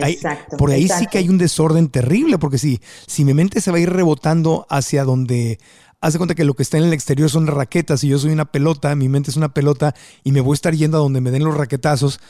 [0.57, 3.79] por ahí sí que hay un desorden terrible, porque si, si mi mente se va
[3.79, 5.59] a ir rebotando hacia donde,
[6.01, 8.45] hace cuenta que lo que está en el exterior son raquetas y yo soy una
[8.45, 11.33] pelota, mi mente es una pelota y me voy a estar yendo a donde me
[11.33, 12.21] den los raquetazos,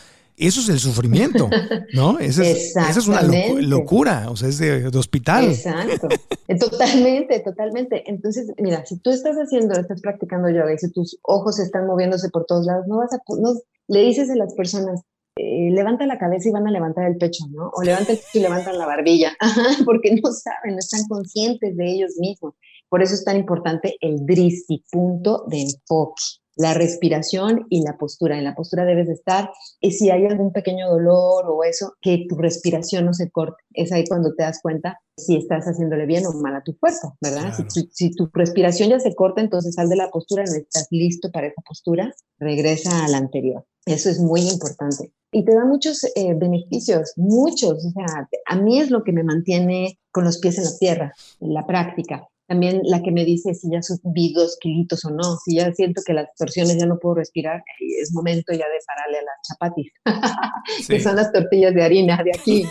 [0.47, 1.51] eso es el sufrimiento,
[1.95, 2.19] ¿no?
[2.19, 5.47] Esa es, es una locura, o sea, es de, hospital.
[5.47, 6.09] Exacto,
[6.47, 8.09] eh, totalmente, totalmente.
[8.09, 12.29] Entonces, mira, si tú estás haciendo, estás practicando yoga y si tus ojos están moviéndose
[12.31, 13.55] por todos lados, no vas a, no,
[13.89, 15.03] le dices a las personas,
[15.37, 17.71] eh, levanta la cabeza y van a levantar el pecho, ¿no?
[17.75, 19.37] O levanta el pecho y levantan la barbilla,
[19.85, 22.55] porque no saben, no están conscientes de ellos mismos.
[22.89, 26.23] Por eso es tan importante el dristi, punto de enfoque
[26.59, 28.37] la respiración y la postura.
[28.37, 29.51] En la postura debes de estar
[29.81, 33.63] y si hay algún pequeño dolor o eso, que tu respiración no se corte.
[33.73, 37.17] Es ahí cuando te das cuenta si estás haciéndole bien o mal a tu cuerpo,
[37.21, 37.53] ¿verdad?
[37.93, 41.47] Si, tu respiración ya se corta, entonces sal de la postura, no estás listo para
[41.47, 43.65] esa postura, regresa a la anterior.
[43.87, 45.13] Eso es muy importante.
[45.31, 47.85] Y te da muchos eh, beneficios, muchos.
[47.85, 51.13] O sea, a mí es lo que me mantiene con los pies en la tierra,
[51.41, 55.37] en la práctica también la que me dice si ya subí dos kilitos o no,
[55.45, 59.19] si ya siento que las torsiones ya no puedo respirar, es momento ya de pararle
[59.19, 59.93] a las chapatis,
[60.89, 62.65] que son las tortillas de harina de aquí.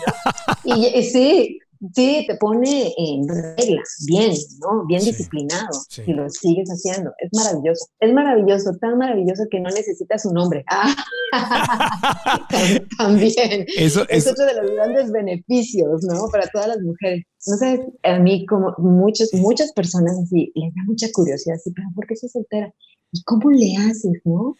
[0.64, 1.60] y, sí,
[1.94, 4.84] Sí, te pone en reglas, bien, ¿no?
[4.86, 7.12] Bien disciplinado, si lo sigues haciendo.
[7.18, 7.86] Es maravilloso.
[8.00, 10.64] Es maravilloso, tan maravilloso que no necesitas un hombre.
[12.98, 13.66] También.
[13.76, 16.28] Eso, es otro de los grandes beneficios, ¿no?
[16.30, 17.24] Para todas las mujeres.
[17.46, 21.88] No sé, a mí como muchas, muchas personas así, les da mucha curiosidad, así, pero
[21.94, 22.72] ¿por qué se soltera?
[23.12, 24.54] ¿Y cómo le haces, no?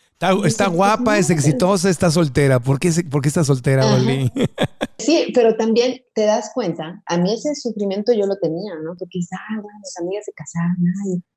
[0.45, 2.61] Está, guapa, es exitosa, está soltera.
[2.61, 4.33] ¿Por qué, por qué está soltera, Oli?
[4.99, 8.95] Sí, pero también te das cuenta, a mí ese sufrimiento yo lo tenía, ¿no?
[8.99, 10.77] Porque ah, bueno, mis amigas se casaron,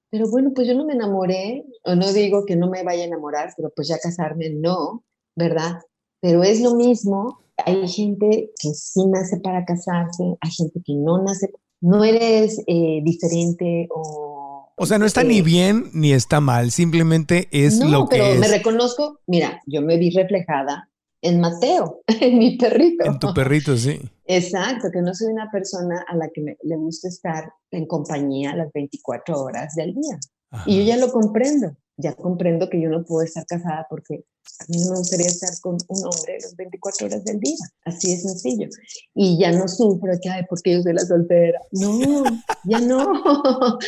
[0.10, 3.08] pero bueno, pues yo no me enamoré, o no digo que no me vaya a
[3.08, 5.04] enamorar, pero pues ya casarme no,
[5.36, 5.80] ¿verdad?
[6.22, 11.22] Pero es lo mismo, hay gente que sí nace para casarse, hay gente que no
[11.24, 11.52] nace,
[11.82, 14.42] no eres eh, diferente o
[14.82, 18.48] o sea, no está ni bien ni está mal, simplemente es lo que pero me
[18.48, 20.90] reconozco, mira, yo me vi reflejada
[21.22, 23.06] en Mateo, en mi perrito.
[23.06, 24.00] En tu perrito, sí.
[24.26, 28.72] Exacto, que no soy una persona a la que le gusta estar en compañía las
[28.74, 30.20] 24 horas del día.
[30.66, 34.26] Y yo ya lo comprendo, ya comprendo que yo no puedo estar casada porque
[34.62, 38.18] a mí me gustaría estar con un hombre las 24 horas del día, así de
[38.18, 38.68] sencillo.
[39.16, 41.60] Y ya no sufro que, ay, porque yo soy la soltera.
[41.72, 42.24] No,
[42.66, 43.12] ya no.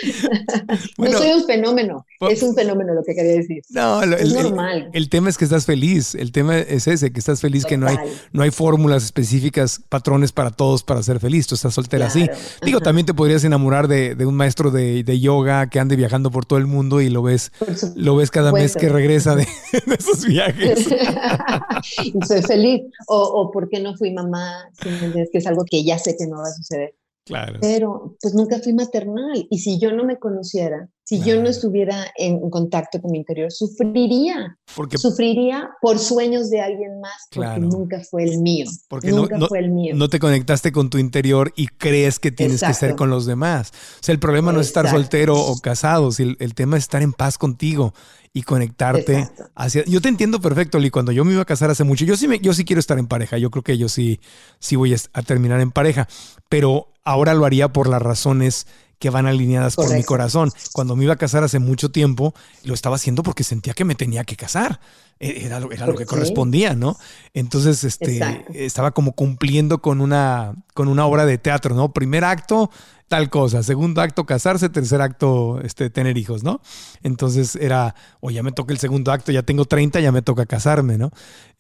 [0.97, 3.61] no soy un fenómeno, es un fenómeno lo que quería decir.
[3.69, 4.89] No, es el, normal.
[4.93, 7.87] El, tema es que estás feliz, el tema es ese, que estás feliz, que no
[7.87, 7.97] hay,
[8.31, 12.27] no hay fórmulas específicas, patrones para todos para ser feliz, tú estás soltera así.
[12.63, 16.31] Digo, también te podrías enamorar de, de un maestro de, de, yoga que ande viajando
[16.31, 17.51] por todo el mundo y lo ves,
[17.95, 19.47] lo ves cada mes que regresa de,
[19.85, 20.42] de esos viajes.
[22.03, 22.81] y soy feliz.
[23.07, 24.69] O, o ¿por qué no fui mamá?
[24.81, 26.95] que es algo que ya sé que no va a suceder.
[27.25, 27.59] Claro.
[27.61, 29.47] Pero pues nunca fui maternal.
[29.49, 33.51] Y si yo no me conociera, si yo no estuviera en contacto con mi interior,
[33.51, 34.57] sufriría.
[34.75, 38.65] Porque, sufriría por sueños de alguien más, porque nunca fue el mío.
[38.89, 39.95] Porque nunca no, fue el mío.
[39.95, 43.71] No te conectaste con tu interior y crees que tienes que ser con los demás.
[43.71, 47.01] O sea, el problema no es estar soltero o casado, el, el tema es estar
[47.01, 47.93] en paz contigo
[48.33, 49.85] y conectarte hacia.
[49.85, 50.89] Yo te entiendo perfecto, Lee.
[50.89, 52.97] Cuando yo me iba a casar hace mucho, yo sí, me, yo sí quiero estar
[52.97, 53.37] en pareja.
[53.37, 54.19] Yo creo que yo sí,
[54.59, 56.07] sí voy a terminar en pareja.
[56.49, 58.65] Pero ahora lo haría por las razones
[58.97, 60.51] que van alineadas con mi corazón.
[60.71, 63.95] Cuando me iba a casar hace mucho tiempo, lo estaba haciendo porque sentía que me
[63.95, 64.79] tenía que casar.
[65.19, 66.97] E, era lo, era lo que correspondía, ¿no?
[67.33, 71.91] Entonces, este, estaba como cumpliendo con una, con una obra de teatro, ¿no?
[71.91, 72.71] Primer acto,
[73.13, 73.61] tal cosa.
[73.61, 74.69] Segundo acto, casarse.
[74.69, 76.61] Tercer acto, este, tener hijos, ¿no?
[77.03, 80.47] Entonces era, o ya me toca el segundo acto, ya tengo 30, ya me toca
[80.47, 81.11] casarme, ¿no?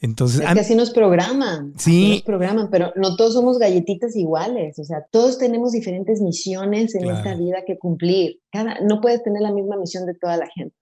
[0.01, 0.41] Entonces.
[0.41, 1.75] Es que así nos programan.
[1.77, 2.09] Sí.
[2.09, 4.79] nos programan, pero no todos somos galletitas iguales.
[4.79, 8.39] O sea, todos tenemos diferentes misiones en esta vida que cumplir.
[8.51, 10.75] Cada, no puedes tener la misma misión de toda la gente.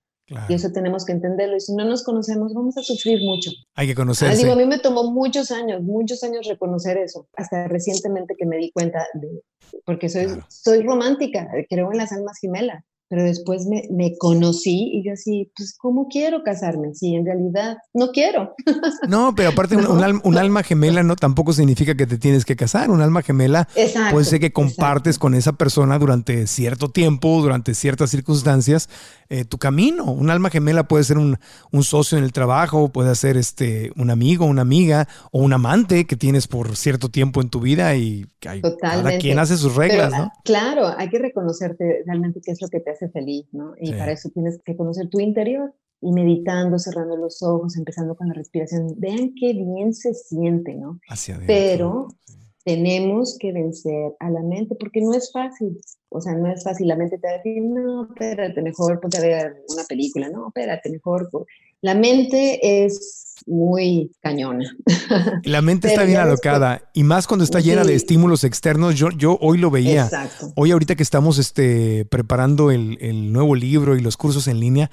[0.48, 1.58] Y eso tenemos que entenderlo.
[1.58, 3.52] Y si no nos conocemos, vamos a sufrir mucho.
[3.76, 4.34] Hay que conocerse.
[4.34, 7.28] Ah, digo, a mí me tomó muchos años, muchos años reconocer eso.
[7.36, 9.44] Hasta recientemente que me di cuenta de,
[9.86, 15.04] porque soy, soy romántica, creo en las almas gemelas pero después me, me, conocí y
[15.04, 16.94] yo así, pues, ¿cómo quiero casarme?
[16.94, 18.56] Si en realidad no quiero.
[19.08, 22.90] No, pero aparte, un, alma, gemela no tampoco significa que te tienes que casar.
[22.90, 23.68] Un alma gemela
[24.12, 28.90] puede ser que compartes con esa persona durante cierto tiempo, durante ciertas circunstancias,
[29.30, 30.06] eh, tu camino.
[30.06, 31.40] Un alma gemela puede ser un,
[31.72, 36.06] un, socio en el trabajo, puede ser este, un amigo, una amiga o un amante
[36.06, 40.12] que tienes por cierto tiempo en tu vida y hay, cada quien hace sus reglas,
[40.12, 40.32] ¿no?
[40.44, 43.74] Claro, hay que reconocerte realmente qué es lo que te hace feliz, ¿no?
[43.80, 48.28] Y para eso tienes que conocer tu interior y meditando, cerrando los ojos, empezando con
[48.28, 48.96] la respiración.
[48.98, 51.00] Vean qué bien se siente, ¿no?
[51.08, 52.08] Hacia Pero
[52.64, 55.80] tenemos que vencer a la mente porque no es fácil.
[56.10, 56.88] O sea, no es fácil.
[56.88, 60.48] La mente te va a decir, no, espérate, mejor ponte a ver una película, no,
[60.48, 61.30] espérate, mejor.
[61.82, 64.76] La mente es muy cañona.
[65.44, 68.96] La mente está bien alocada y más cuando está llena de estímulos externos.
[68.96, 70.10] Yo, yo hoy lo veía.
[70.56, 74.92] Hoy ahorita que estamos este, preparando el, el nuevo libro y los cursos en línea,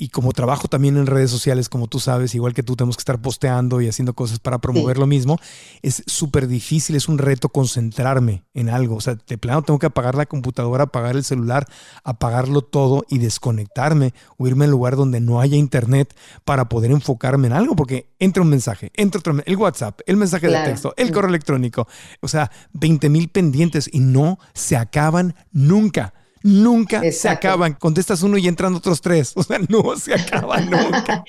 [0.00, 3.02] y como trabajo también en redes sociales, como tú sabes, igual que tú tenemos que
[3.02, 5.38] estar posteando y haciendo cosas para promover lo mismo,
[5.82, 8.96] es súper difícil, es un reto concentrarme en algo.
[8.96, 11.66] O sea, de plano tengo que apagar la computadora, apagar el celular,
[12.02, 17.48] apagarlo todo y desconectarme o irme al lugar donde no haya internet para poder enfocarme
[17.48, 21.12] en algo, porque entra un mensaje, entra otro, el WhatsApp, el mensaje de texto, el
[21.12, 21.86] correo electrónico,
[22.22, 27.74] o sea, 20 mil pendientes y no se acaban nunca nunca se acaban.
[27.74, 29.32] Contestas uno y entran otros tres.
[29.34, 31.24] O sea, no se acaban nunca.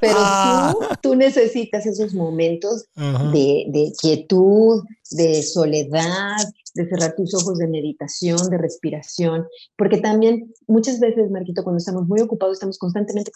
[0.00, 0.74] Pero ah.
[1.02, 6.36] tú, necesitas esos momentos de, quietud, de soledad,
[6.74, 9.46] de cerrar tus ojos, de meditación, de respiración,
[9.76, 13.32] porque también muchas veces, Marquito, cuando estamos muy ocupados, estamos constantemente,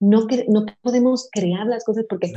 [0.00, 2.32] no, no podemos crear las cosas porque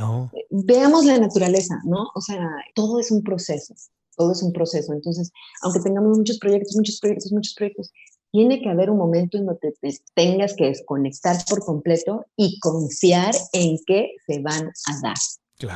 [0.50, 2.10] veamos la naturaleza, ¿no?
[2.14, 3.74] O sea, todo es un proceso
[4.16, 4.92] todo es un proceso.
[4.92, 5.32] Entonces,
[5.62, 7.90] aunque tengamos muchos proyectos, muchos proyectos, muchos proyectos,
[8.34, 13.32] tiene que haber un momento en donde te tengas que desconectar por completo y confiar
[13.52, 15.14] en que se van a dar.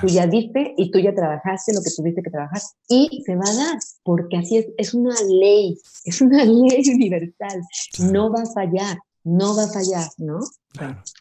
[0.00, 3.44] Tú ya diste y tú ya trabajaste lo que tuviste que trabajar y se va
[3.48, 7.62] a dar, porque así es, es una ley, es una ley universal,
[8.11, 8.98] no va a fallar,
[9.29, 10.41] no va a fallar, ¿no?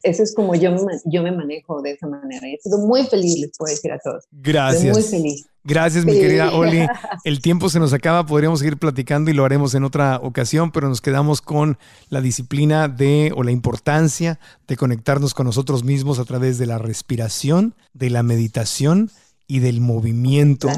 [0.04, 2.48] Eso es como yo, yo me manejo de esa manera.
[2.48, 4.26] He sido muy feliz, les puedo decir a todos.
[4.32, 4.96] Gracias.
[4.96, 5.46] muy feliz.
[5.64, 6.88] Gracias, mi querida Oli.
[7.26, 10.88] El tiempo se nos acaba, podríamos seguir platicando y lo haremos en otra ocasión, pero
[10.88, 11.78] nos quedamos con
[12.10, 16.78] la disciplina de o la importancia de conectarnos con nosotros mismos a través de la
[16.78, 19.12] respiración, de la meditación
[19.48, 20.70] y del movimiento,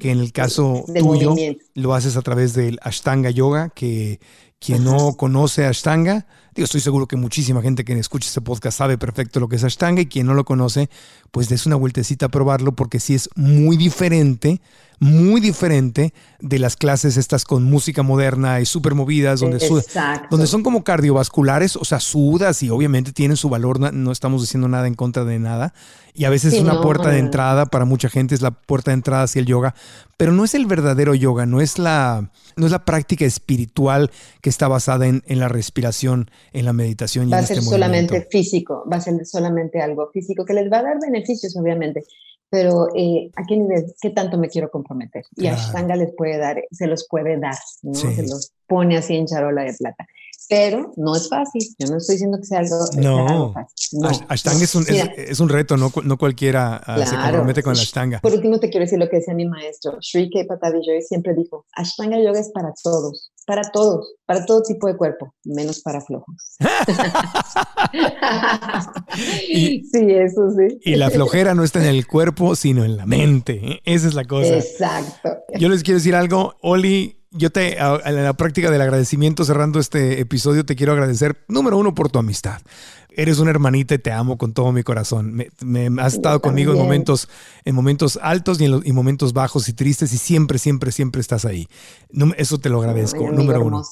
[0.00, 1.34] que en el caso tuyo
[1.74, 4.20] lo haces a través del Ashtanga Yoga, que
[4.58, 8.96] quien no conoce Ashtanga, Digo, estoy seguro que muchísima gente que escucha este podcast sabe
[8.96, 10.88] perfecto lo que es Ashtanga y quien no lo conoce,
[11.30, 14.62] pues des una vueltecita a probarlo porque sí es muy diferente,
[14.98, 19.58] muy diferente de las clases estas con música moderna y súper movidas, donde,
[20.30, 24.66] donde son como cardiovasculares, o sea, sudas y obviamente tienen su valor, no, estamos diciendo
[24.66, 25.74] nada en contra de nada.
[26.14, 28.94] Y a veces es una puerta de entrada para mucha gente, es la puerta de
[28.94, 29.74] entrada hacia el yoga,
[30.16, 34.48] pero no es el verdadero yoga, no es la, no es la práctica espiritual que
[34.48, 37.28] está basada en, en la respiración en la meditación.
[37.28, 40.70] Y va a ser este solamente físico, va a ser solamente algo físico que les
[40.70, 42.04] va a dar beneficios, obviamente,
[42.48, 45.24] pero eh, ¿a qué nivel, qué tanto me quiero comprometer?
[45.36, 47.94] Y Ashtanga les puede dar, se los puede dar, ¿no?
[47.94, 50.06] Se los pone así en charola de plata
[50.48, 51.62] pero no es fácil.
[51.78, 53.52] Yo no estoy diciendo que sea algo, no.
[53.52, 54.00] fácil.
[54.00, 57.82] No, Ashtanga es un, es, un, reto, no, no cualquiera ah, se compromete con la
[57.82, 58.20] Ashtanga.
[58.20, 60.46] Por último, te quiero decir lo que decía mi maestro, Sri K.
[61.06, 65.80] Siempre dijo, Ashtanga Yoga es para todos, para todos, para todo tipo de cuerpo, menos
[65.80, 66.56] para flojos.
[69.16, 70.78] sí, eso sí.
[70.82, 73.54] Y la flojera no está en el cuerpo, sino en la mente.
[73.54, 73.80] ¿eh?
[73.84, 74.56] Esa es la cosa.
[74.56, 75.30] Exacto.
[75.58, 80.20] Yo les quiero decir algo, Oli, yo te, en la práctica del agradecimiento, cerrando este
[80.20, 82.60] episodio, te quiero agradecer, número uno, por tu amistad
[83.16, 85.42] eres una hermanita y te amo con todo mi corazón.
[85.60, 87.28] Me, has estado conmigo en momentos,
[87.64, 91.66] en momentos altos y en, momentos bajos y tristes y siempre, siempre, siempre estás ahí.
[92.36, 93.82] eso te lo agradezco, número uno.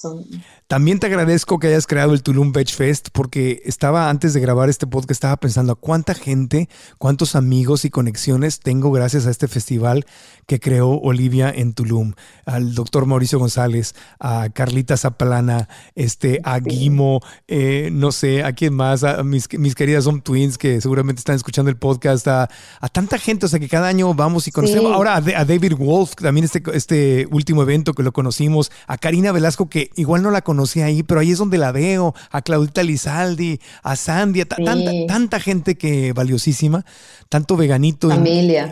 [0.67, 4.69] También te agradezco que hayas creado el Tulum Beach Fest porque estaba antes de grabar
[4.69, 6.69] este podcast, estaba pensando cuánta gente,
[6.99, 10.07] cuántos amigos y conexiones tengo gracias a este festival
[10.47, 12.13] que creó Olivia en Tulum.
[12.45, 18.75] Al doctor Mauricio González, a Carlita Zapalana, este, a Guimo, eh, no sé, a quién
[18.75, 22.49] más, mis, mis queridas Home Twins que seguramente están escuchando el podcast, a,
[22.93, 24.93] tanta gente, o sea que cada año vamos y conocemos.
[24.93, 29.69] Ahora a, David Wolf, también este, este último evento que lo conocimos, a Karina Velasco,
[29.69, 33.61] que igual no la conocí ahí, pero ahí es donde la veo, a Claudita Lizaldi,
[33.83, 36.85] a Sandy, a tanta, tanta gente que valiosísima,
[37.29, 38.09] tanto veganito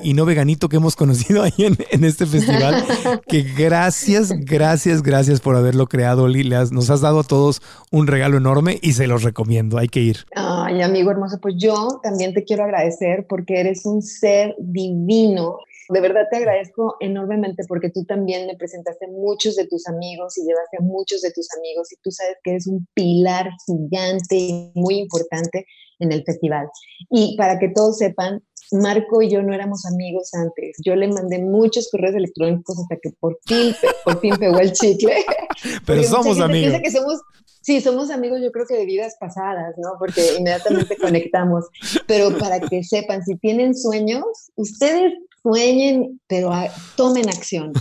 [0.02, 2.84] y, no veganito que hemos conocido ahí en, en este festival,
[3.28, 6.48] que gracias, gracias, gracias por haberlo creado, Oli.
[6.70, 10.26] nos has dado a todos un regalo enorme y se los recomiendo, hay que ir.
[10.34, 15.58] Ay, amigo hermoso, pues yo también te quiero agradecer porque eres un ser divino.
[15.90, 20.46] De verdad te agradezco enormemente porque tú también me presentaste muchos de tus amigos y
[20.46, 24.72] llevaste a muchos de tus amigos y tú sabes que eres un pilar gigante y
[24.74, 25.66] muy importante
[25.98, 26.66] en el festival.
[27.10, 28.42] Y para que todos sepan,
[28.72, 30.76] Marco y yo no éramos amigos antes.
[30.84, 35.24] Yo le mandé muchos correos electrónicos hasta que por fin, por fin pegó el chicle.
[35.86, 36.80] Pero somos amigos.
[36.82, 37.20] que somos
[37.62, 39.90] Sí, somos amigos yo creo que de vidas pasadas, ¿no?
[39.98, 41.66] Porque inmediatamente conectamos.
[42.08, 44.24] Pero para que sepan, si tienen sueños,
[44.56, 45.12] ustedes
[45.42, 46.50] sueñen, pero
[46.96, 47.72] tomen acción.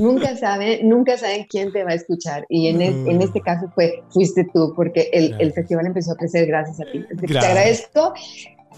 [0.00, 2.46] nunca saben, nunca saben quién te va a escuchar.
[2.48, 6.46] Y en, en este caso fue, fuiste tú, porque el, el, festival empezó a crecer
[6.46, 7.04] gracias a ti.
[7.26, 8.14] Te agradezco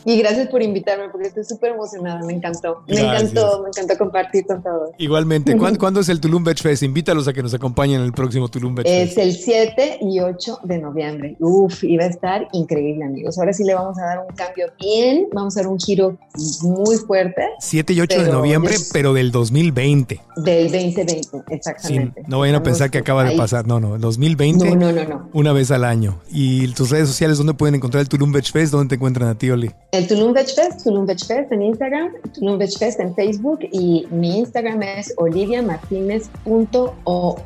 [0.04, 2.82] Y gracias por invitarme porque estoy súper emocionada, me encantó.
[2.88, 4.90] Me encantó, me encantó compartir con todos.
[4.98, 6.82] Igualmente, ¿cuándo, es el Tulum Beach Fest?
[6.82, 9.12] Invítalos a que nos acompañen en el próximo Tulum Beach Fest.
[9.12, 11.36] Es el 7 y 8 de noviembre.
[11.40, 13.38] Uf, iba a estar increíble, amigos.
[13.38, 16.16] Ahora sí le vamos a dar un cambio bien, vamos a dar un giro
[16.62, 17.42] muy fuerte.
[17.60, 20.20] 7 y 8 de noviembre, pero del 2020.
[20.36, 21.20] Del 2020,
[21.50, 22.22] exactamente.
[22.26, 24.76] no vayan a pensar que acaba de pasar, no, no, 2020.
[24.76, 26.20] No, no, no, Una vez al año.
[26.30, 28.72] ¿Y tus redes sociales dónde pueden encontrar el Tulum Beach Fest?
[28.72, 29.70] ¿Dónde te encuentran a ti, Oli?
[29.90, 34.06] El Tulum Beach Fest, Tulum Beach Fest en Instagram, Tulum Beach Fest en Facebook y
[34.10, 37.36] mi Instagram es oliviamartinez.om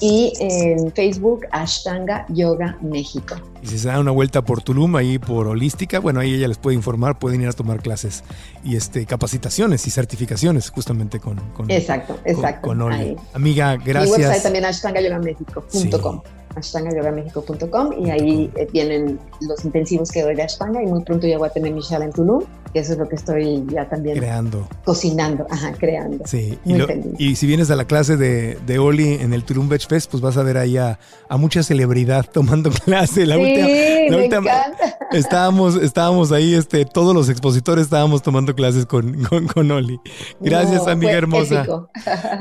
[0.00, 3.34] y en Facebook Ashtanga Yoga México.
[3.60, 6.58] Y si se da una vuelta por Tulum, ahí por Holística, bueno, ahí ella les
[6.58, 8.22] puede informar, pueden ir a tomar clases
[8.62, 12.68] y este capacitaciones y certificaciones justamente con, con Exacto, exacto.
[12.68, 13.16] Con, Oli.
[13.32, 14.16] Amiga, gracias.
[14.16, 16.22] Mi website también ashtangayogamexico.com
[16.56, 21.38] ashtangayogamenxico.com y ahí eh, vienen los intensivos que doy de Ashtanga y muy pronto ya
[21.38, 22.42] voy a tener mi shala en Tulum,
[22.72, 24.68] que eso es lo que estoy ya también creando.
[24.84, 26.24] Cocinando, ajá, creando.
[26.26, 26.58] Sí,
[27.18, 30.22] y, si vienes a la clase de, de, Oli en el Tulum Beach Fest, pues
[30.22, 30.98] vas a ver ahí a,
[31.38, 33.26] mucha celebridad tomando clase.
[33.26, 34.98] La sí, última, me encanta.
[35.12, 39.24] Estábamos, estábamos ahí, este, todos los expositores estábamos tomando clases con,
[39.54, 40.00] con, Oli.
[40.40, 41.64] Gracias, amiga hermosa.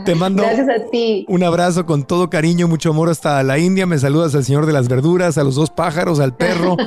[0.06, 1.26] Te mando Gracias a ti.
[1.30, 3.86] un abrazo con todo cariño, mucho amor hasta la India.
[3.86, 6.78] Me saludas al señor de las verduras, a los dos pájaros, al perro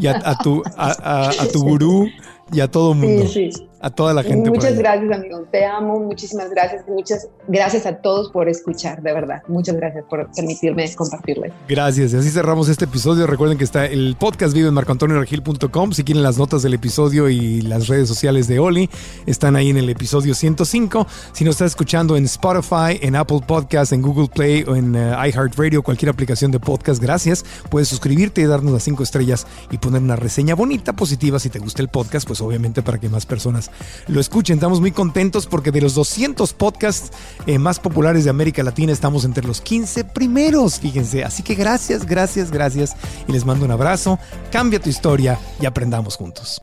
[0.00, 2.08] y a, tu, a, tu gurú
[2.52, 3.26] y a todo mundo.
[3.26, 4.50] Sí, sí a toda la gente.
[4.50, 5.42] Muchas gracias, amigo.
[5.50, 6.86] Te amo, muchísimas gracias.
[6.86, 9.42] Muchas gracias a todos por escuchar, de verdad.
[9.48, 11.52] Muchas gracias por permitirme compartirles.
[11.68, 12.12] Gracias.
[12.12, 13.26] Y así cerramos este episodio.
[13.26, 15.92] Recuerden que está el podcast vive en marcoantonioregil.com.
[15.92, 18.90] Si quieren las notas del episodio y las redes sociales de Oli,
[19.26, 21.06] están ahí en el episodio 105.
[21.32, 25.24] Si nos estás escuchando en Spotify, en Apple Podcast, en Google Play o en uh,
[25.24, 27.44] iHeartRadio, cualquier aplicación de podcast, gracias.
[27.70, 31.58] Puedes suscribirte y darnos las cinco estrellas y poner una reseña bonita, positiva si te
[31.58, 33.69] gusta el podcast, pues obviamente para que más personas
[34.08, 34.54] lo escuchen.
[34.54, 37.10] Estamos muy contentos porque de los 200 podcasts
[37.46, 41.24] eh, más populares de América Latina estamos entre los 15 primeros, fíjense.
[41.24, 42.96] Así que gracias, gracias, gracias
[43.26, 44.18] y les mando un abrazo.
[44.50, 46.60] Cambia tu historia y aprendamos juntos.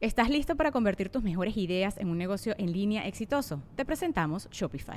[0.00, 3.62] ¿Estás listo para convertir tus mejores ideas en un negocio en línea exitoso?
[3.76, 4.96] Te presentamos Shopify.